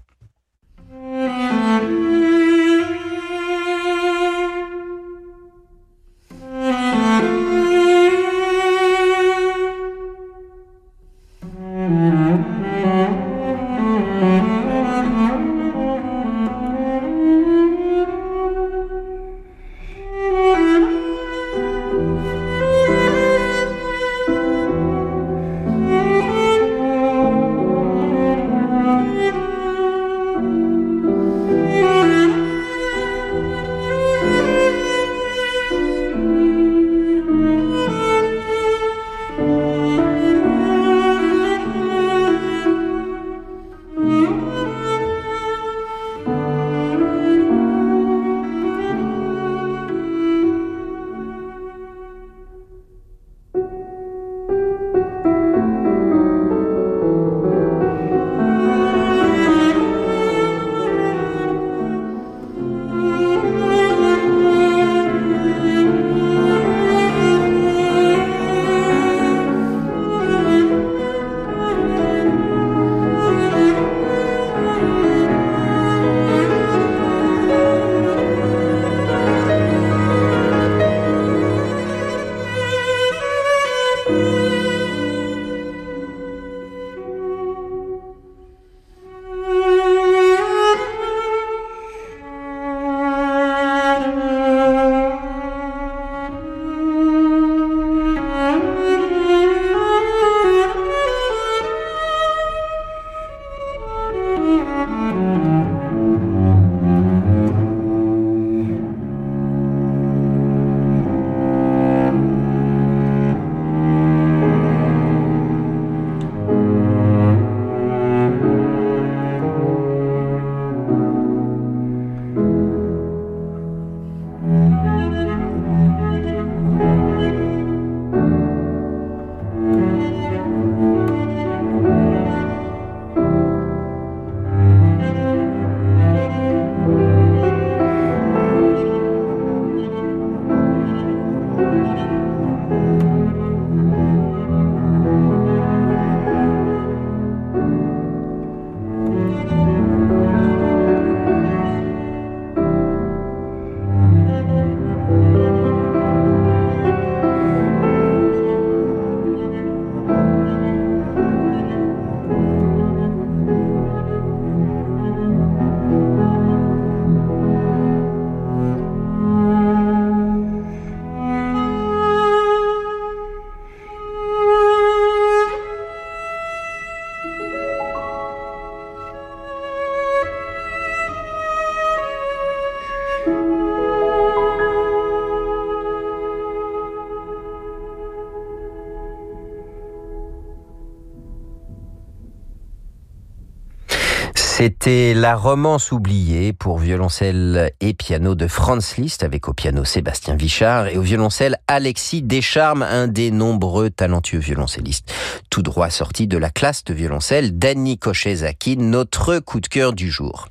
C'était 194.61 195.13
la 195.13 195.37
romance 195.37 195.93
oubliée 195.93 196.51
pour 196.51 196.79
violoncelle 196.79 197.71
et 197.79 197.93
piano 197.93 198.35
de 198.35 198.45
Franz 198.45 198.95
Liszt 198.97 199.23
avec 199.23 199.47
au 199.47 199.53
piano 199.53 199.85
Sébastien 199.85 200.35
Vichard 200.35 200.87
et 200.87 200.97
au 200.97 201.01
violoncelle 201.01 201.55
Alexis 201.69 202.23
Descharmes, 202.23 202.83
un 202.83 203.07
des 203.07 203.31
nombreux 203.31 203.89
talentueux 203.89 204.39
violoncellistes, 204.39 205.13
tout 205.49 205.61
droit 205.61 205.89
sorti 205.89 206.27
de 206.27 206.37
la 206.37 206.49
classe 206.49 206.83
de 206.83 206.93
violoncelle 206.93 207.57
d'Annie 207.57 207.97
Cochet-Zaki, 207.97 208.75
notre 208.75 209.39
coup 209.39 209.61
de 209.61 209.67
cœur 209.69 209.93
du 209.93 210.11
jour. 210.11 210.49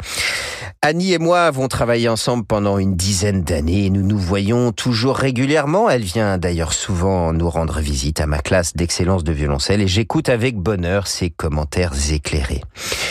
Annie 0.81 1.13
et 1.13 1.19
moi 1.19 1.41
avons 1.41 1.67
travaillé 1.67 2.09
ensemble 2.09 2.45
pendant 2.45 2.79
une 2.79 2.95
dizaine 2.95 3.43
d'années 3.43 3.87
et 3.87 3.91
nous 3.91 4.05
nous 4.05 4.17
voyons 4.17 4.71
toujours 4.71 5.17
régulièrement. 5.17 5.91
Elle 5.91 6.05
vient 6.05 6.39
d'ailleurs 6.39 6.73
souvent 6.73 7.33
nous 7.33 7.51
rendre 7.51 7.81
visite 7.81 8.21
à 8.21 8.29
ma 8.29 8.39
classe 8.39 8.77
d'excellence 8.77 9.25
de 9.25 9.33
violoncelle 9.33 9.81
et 9.81 9.89
j'écoute 9.89 10.29
avec 10.29 10.57
bonheur 10.57 11.09
ses 11.09 11.31
commentaires 11.31 11.95
éclairés. 12.13 12.63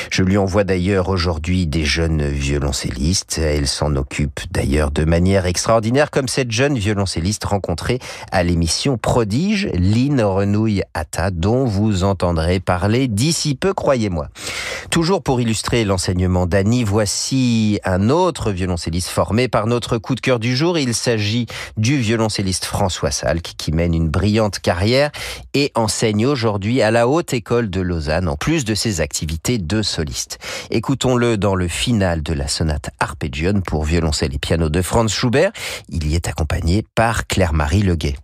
Je 0.09 0.23
lui 0.23 0.37
envoie 0.37 0.63
d'ailleurs 0.63 1.09
aujourd'hui 1.09 1.67
des 1.67 1.83
jeunes 1.83 2.25
violoncellistes. 2.29 3.37
Elle 3.37 3.67
s'en 3.67 3.97
occupe 3.97 4.39
d'ailleurs 4.49 4.91
de 4.91 5.03
manière 5.03 5.45
extraordinaire 5.45 6.09
comme 6.09 6.29
cette 6.29 6.51
jeune 6.51 6.77
violoncelliste 6.77 7.43
rencontrée 7.43 7.99
à 8.31 8.43
l'émission 8.43 8.97
Prodige, 8.97 9.69
Lynn 9.73 10.21
Renouille 10.21 10.83
Atta, 10.93 11.31
dont 11.31 11.65
vous 11.65 12.05
entendrez 12.05 12.61
parler 12.61 13.09
d'ici 13.09 13.55
peu, 13.55 13.73
croyez-moi. 13.73 14.29
Toujours 14.89 15.21
pour 15.21 15.41
illustrer 15.41 15.83
l'enseignement 15.83 16.45
d'Annie, 16.45 16.85
voici 16.85 17.56
un 17.83 18.09
autre 18.09 18.51
violoncelliste 18.51 19.09
formé 19.09 19.47
par 19.47 19.67
notre 19.67 19.97
coup 19.97 20.15
de 20.15 20.19
cœur 20.19 20.39
du 20.39 20.55
jour. 20.55 20.77
Il 20.77 20.93
s'agit 20.93 21.45
du 21.77 21.97
violoncelliste 21.97 22.65
François 22.65 23.11
Salk 23.11 23.53
qui 23.57 23.71
mène 23.71 23.93
une 23.93 24.09
brillante 24.09 24.59
carrière 24.59 25.11
et 25.53 25.71
enseigne 25.75 26.25
aujourd'hui 26.25 26.81
à 26.81 26.91
la 26.91 27.07
Haute 27.07 27.33
École 27.33 27.69
de 27.69 27.81
Lausanne 27.81 28.27
en 28.27 28.35
plus 28.35 28.65
de 28.65 28.75
ses 28.75 29.01
activités 29.01 29.57
de 29.57 29.81
soliste. 29.81 30.39
Écoutons-le 30.69 31.37
dans 31.37 31.55
le 31.55 31.67
final 31.67 32.23
de 32.23 32.33
la 32.33 32.47
sonate 32.47 32.89
Arpeggione 32.99 33.61
pour 33.61 33.83
violoncelle 33.83 34.35
et 34.35 34.39
piano 34.39 34.69
de 34.69 34.81
Franz 34.81 35.13
Schubert. 35.13 35.51
Il 35.89 36.07
y 36.07 36.15
est 36.15 36.27
accompagné 36.27 36.83
par 36.95 37.27
Claire-Marie 37.27 37.83
Leguet. 37.83 38.15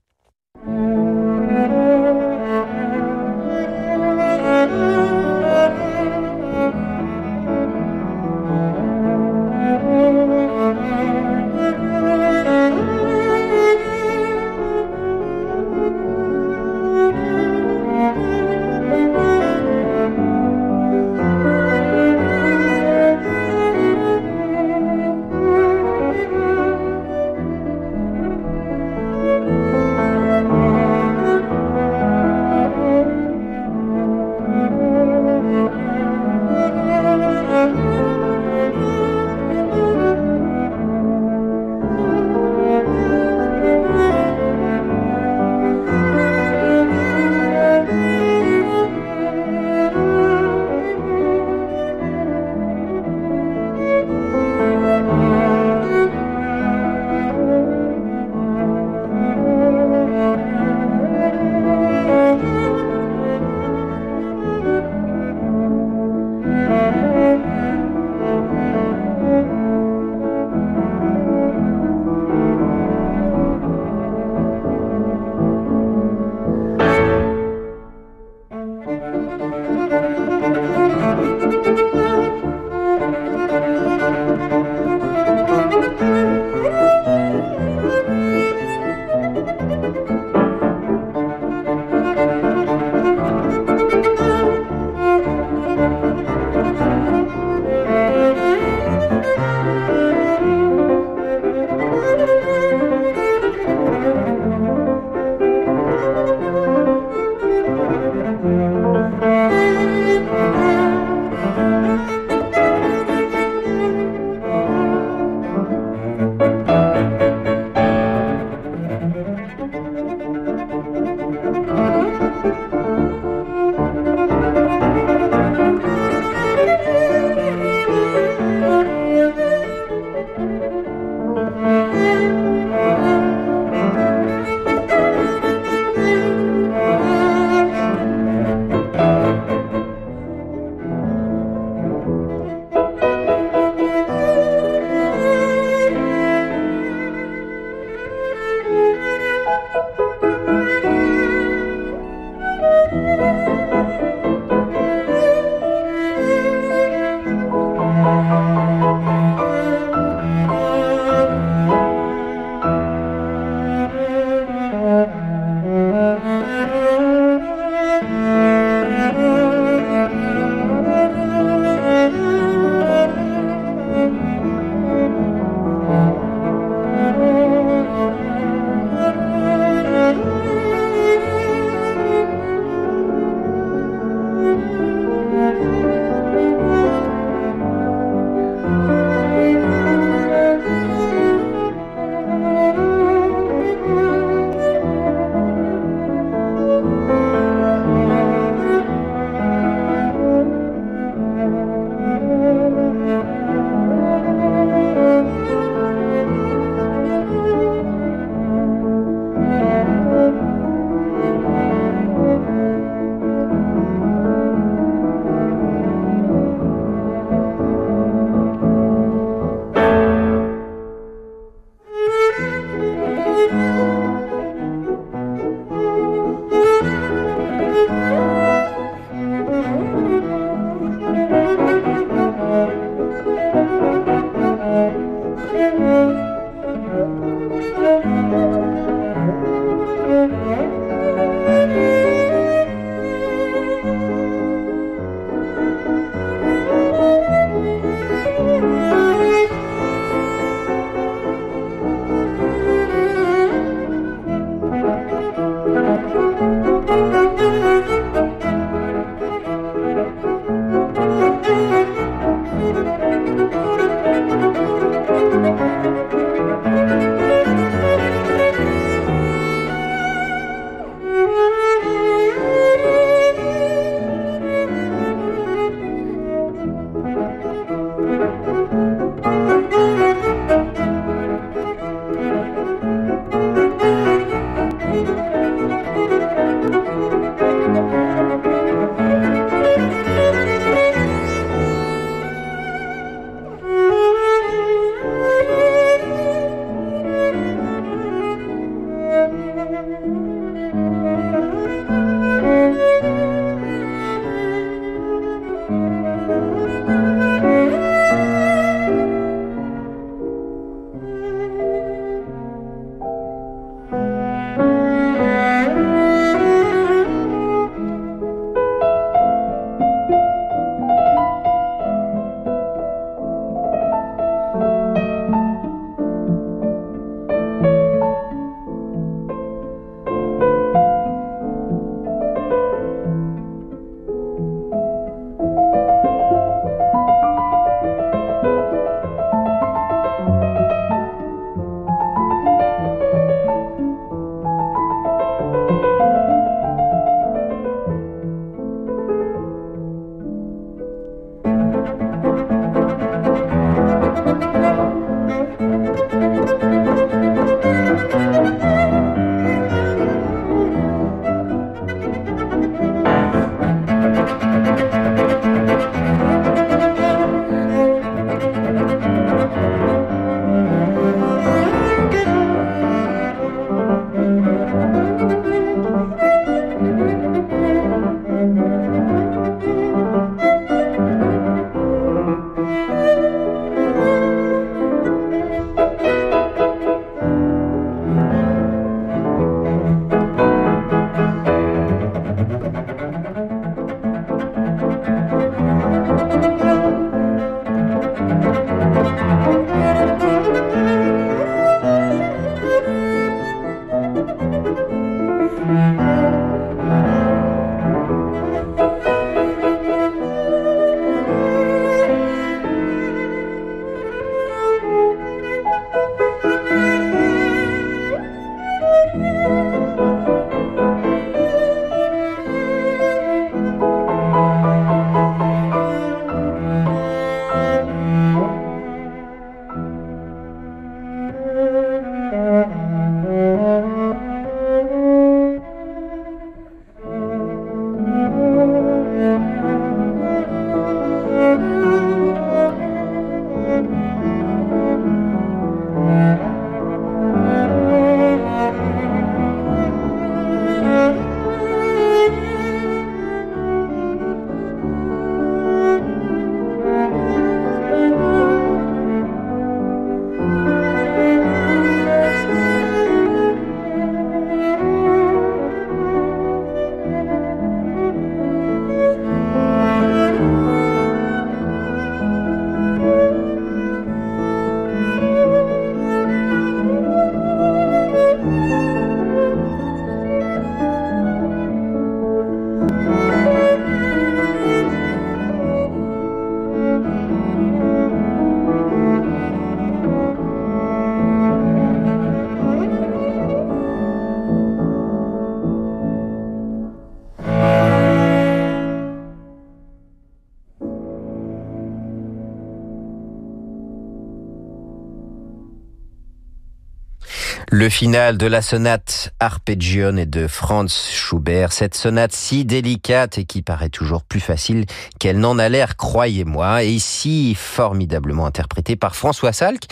Le 507.76 507.90
final 507.90 508.38
de 508.38 508.46
la 508.46 508.62
sonate 508.62 509.34
Arpeggione 509.40 510.26
de 510.26 510.46
Franz 510.46 510.94
Schubert, 511.12 511.74
cette 511.74 511.96
sonate 511.96 512.32
si 512.32 512.66
délicate 512.66 513.40
et 513.40 513.46
qui 513.46 513.64
paraît 513.64 513.90
toujours 513.90 514.22
plus 514.22 514.42
facile 514.42 514.86
qu'elle 515.20 515.40
n'en 515.40 515.58
a 515.58 515.70
l'air, 515.70 515.98
croyez-moi, 515.98 516.84
et 516.84 517.00
si 517.00 517.56
formidablement 517.56 518.46
interprétée 518.46 518.96
par 518.96 519.16
François 519.16 519.54
Salk 519.54 519.86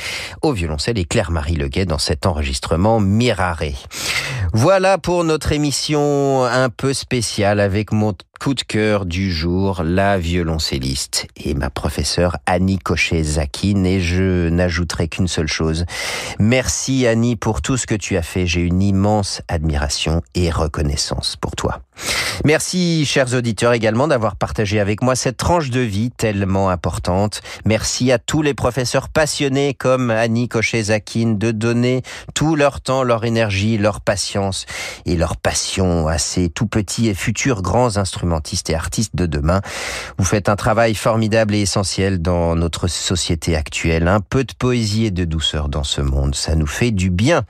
au 0.44 0.54
violoncelle 0.54 1.00
et 1.00 1.06
Claire-Marie 1.06 1.56
Leguet 1.56 1.86
dans 1.88 1.98
cet 1.98 2.28
enregistrement 2.28 3.00
Mirare. 3.00 3.64
Voilà 4.54 5.00
pour 5.00 5.24
notre 5.24 5.52
émission 5.52 6.44
un 6.46 6.70
peu 6.70 6.94
spéciale 6.94 7.60
avec 7.60 7.92
mon 7.92 8.14
coup 8.42 8.56
de 8.56 8.64
cœur 8.64 9.06
du 9.06 9.32
jour, 9.32 9.84
la 9.84 10.18
violoncelliste 10.18 11.28
et 11.36 11.54
ma 11.54 11.70
professeure 11.70 12.38
Annie 12.48 12.80
Cochet-Zakine 12.80 13.86
et 13.86 14.02
je 14.02 14.50
n'ajouterai 14.50 15.10
qu'une 15.10 15.28
seule 15.28 15.48
chose. 15.48 15.86
Merci 16.40 17.06
Annie 17.06 17.36
pour 17.36 17.62
tout 17.62 17.78
ce 17.78 17.86
que 17.86 17.94
tu 17.94 18.18
as 18.18 18.24
fait. 18.24 18.48
J'ai 18.48 18.62
une 18.62 18.82
immense 18.82 19.44
admiration 19.48 20.24
et 20.34 20.50
reconnaissance 20.50 21.36
pour 21.36 21.56
toi. 21.56 21.84
Merci, 22.44 23.06
chers 23.06 23.34
auditeurs, 23.36 23.74
également 23.74 24.08
d'avoir 24.08 24.36
partagé 24.36 24.80
avec 24.80 25.04
moi 25.04 25.16
cette 25.16 25.38
tranche 25.38 25.70
de 25.70 25.82
vie 25.82 26.10
tellement 26.10 26.70
importante. 26.70 27.42
Merci 27.66 28.12
à 28.12 28.18
tous 28.18 28.42
les 28.42 28.56
professeurs 28.56 29.10
passionnés 29.10 29.76
comme 29.76 30.10
Annie 30.10 30.48
Cochet-Zakine 30.48 31.38
de 31.38 31.52
donner 31.52 32.02
tout 32.34 32.56
leur 32.56 32.82
temps, 32.82 33.04
leur 33.04 33.24
énergie, 33.24 33.78
leur 33.78 34.02
patience 34.02 34.66
et 35.06 35.16
leur 35.16 35.38
passion 35.38 36.08
à 36.08 36.18
ces 36.18 36.50
tout 36.50 36.66
petits 36.66 37.08
et 37.08 37.14
futurs 37.14 37.62
grands 37.62 37.98
instrumentistes 38.32 38.70
et 38.70 38.76
artistes 38.76 39.16
de 39.16 39.26
demain. 39.26 39.62
Vous 40.18 40.24
faites 40.24 40.48
un 40.48 40.56
travail 40.56 40.96
formidable 40.96 41.54
et 41.54 41.62
essentiel 41.62 42.22
dans 42.22 42.56
notre 42.56 42.88
société 42.88 43.56
actuelle. 43.56 44.08
Un 44.08 44.22
peu 44.22 44.44
de 44.44 44.54
poésie 44.54 45.06
et 45.06 45.12
de 45.12 45.26
douceur 45.26 45.68
dans 45.68 45.84
ce 45.84 46.02
monde, 46.02 46.36
ça 46.36 46.56
nous 46.56 46.68
fait 46.68 46.92
du 46.92 47.10
bien. 47.10 47.44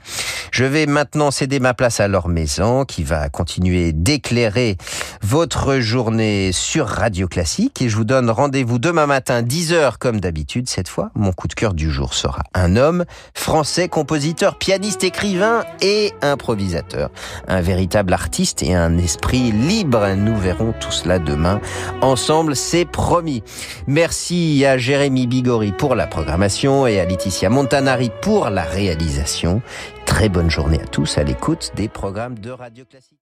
Je 0.50 0.64
vais 0.64 0.86
maintenant 0.86 1.30
céder 1.30 1.60
ma 1.60 1.74
place 1.74 2.00
à 2.00 2.08
Laure 2.08 2.28
Maison 2.28 2.84
qui 2.84 3.04
va 3.04 3.28
continuer 3.28 3.92
d'éclairer 3.92 4.76
votre 5.22 5.78
journée 5.78 6.50
sur 6.52 6.86
Radio 6.88 7.28
Classique 7.28 7.80
et 7.80 7.88
je 7.88 7.96
vous 7.96 8.04
donne 8.04 8.28
rendez-vous 8.28 8.78
demain 8.78 9.06
matin 9.06 9.42
10h 9.42 9.98
comme 9.98 10.20
d'habitude. 10.20 10.68
Cette 10.68 10.88
fois, 10.88 11.10
mon 11.14 11.32
coup 11.32 11.48
de 11.48 11.54
cœur 11.54 11.74
du 11.74 11.90
jour 11.90 12.14
sera 12.14 12.42
un 12.54 12.76
homme 12.76 13.04
français, 13.34 13.88
compositeur, 13.88 14.58
pianiste, 14.58 15.04
écrivain 15.04 15.64
et 15.80 16.12
improvisateur. 16.22 17.10
Un 17.46 17.60
véritable 17.60 18.12
artiste 18.12 18.62
et 18.62 18.74
un 18.74 18.98
esprit 18.98 19.52
libre. 19.52 20.08
Nous 20.16 20.36
tout 20.80 20.90
cela 20.90 21.18
demain 21.18 21.60
ensemble, 22.00 22.56
c'est 22.56 22.84
promis. 22.84 23.42
Merci 23.86 24.64
à 24.64 24.78
Jérémy 24.78 25.26
Bigori 25.26 25.72
pour 25.72 25.94
la 25.94 26.06
programmation 26.06 26.86
et 26.86 27.00
à 27.00 27.04
Laetitia 27.04 27.50
Montanari 27.50 28.10
pour 28.20 28.50
la 28.50 28.62
réalisation. 28.62 29.62
Très 30.06 30.28
bonne 30.28 30.50
journée 30.50 30.80
à 30.80 30.86
tous 30.86 31.18
à 31.18 31.22
l'écoute 31.22 31.72
des 31.76 31.88
programmes 31.88 32.38
de 32.38 32.50
Radio 32.50 32.84
Classique. 32.84 33.18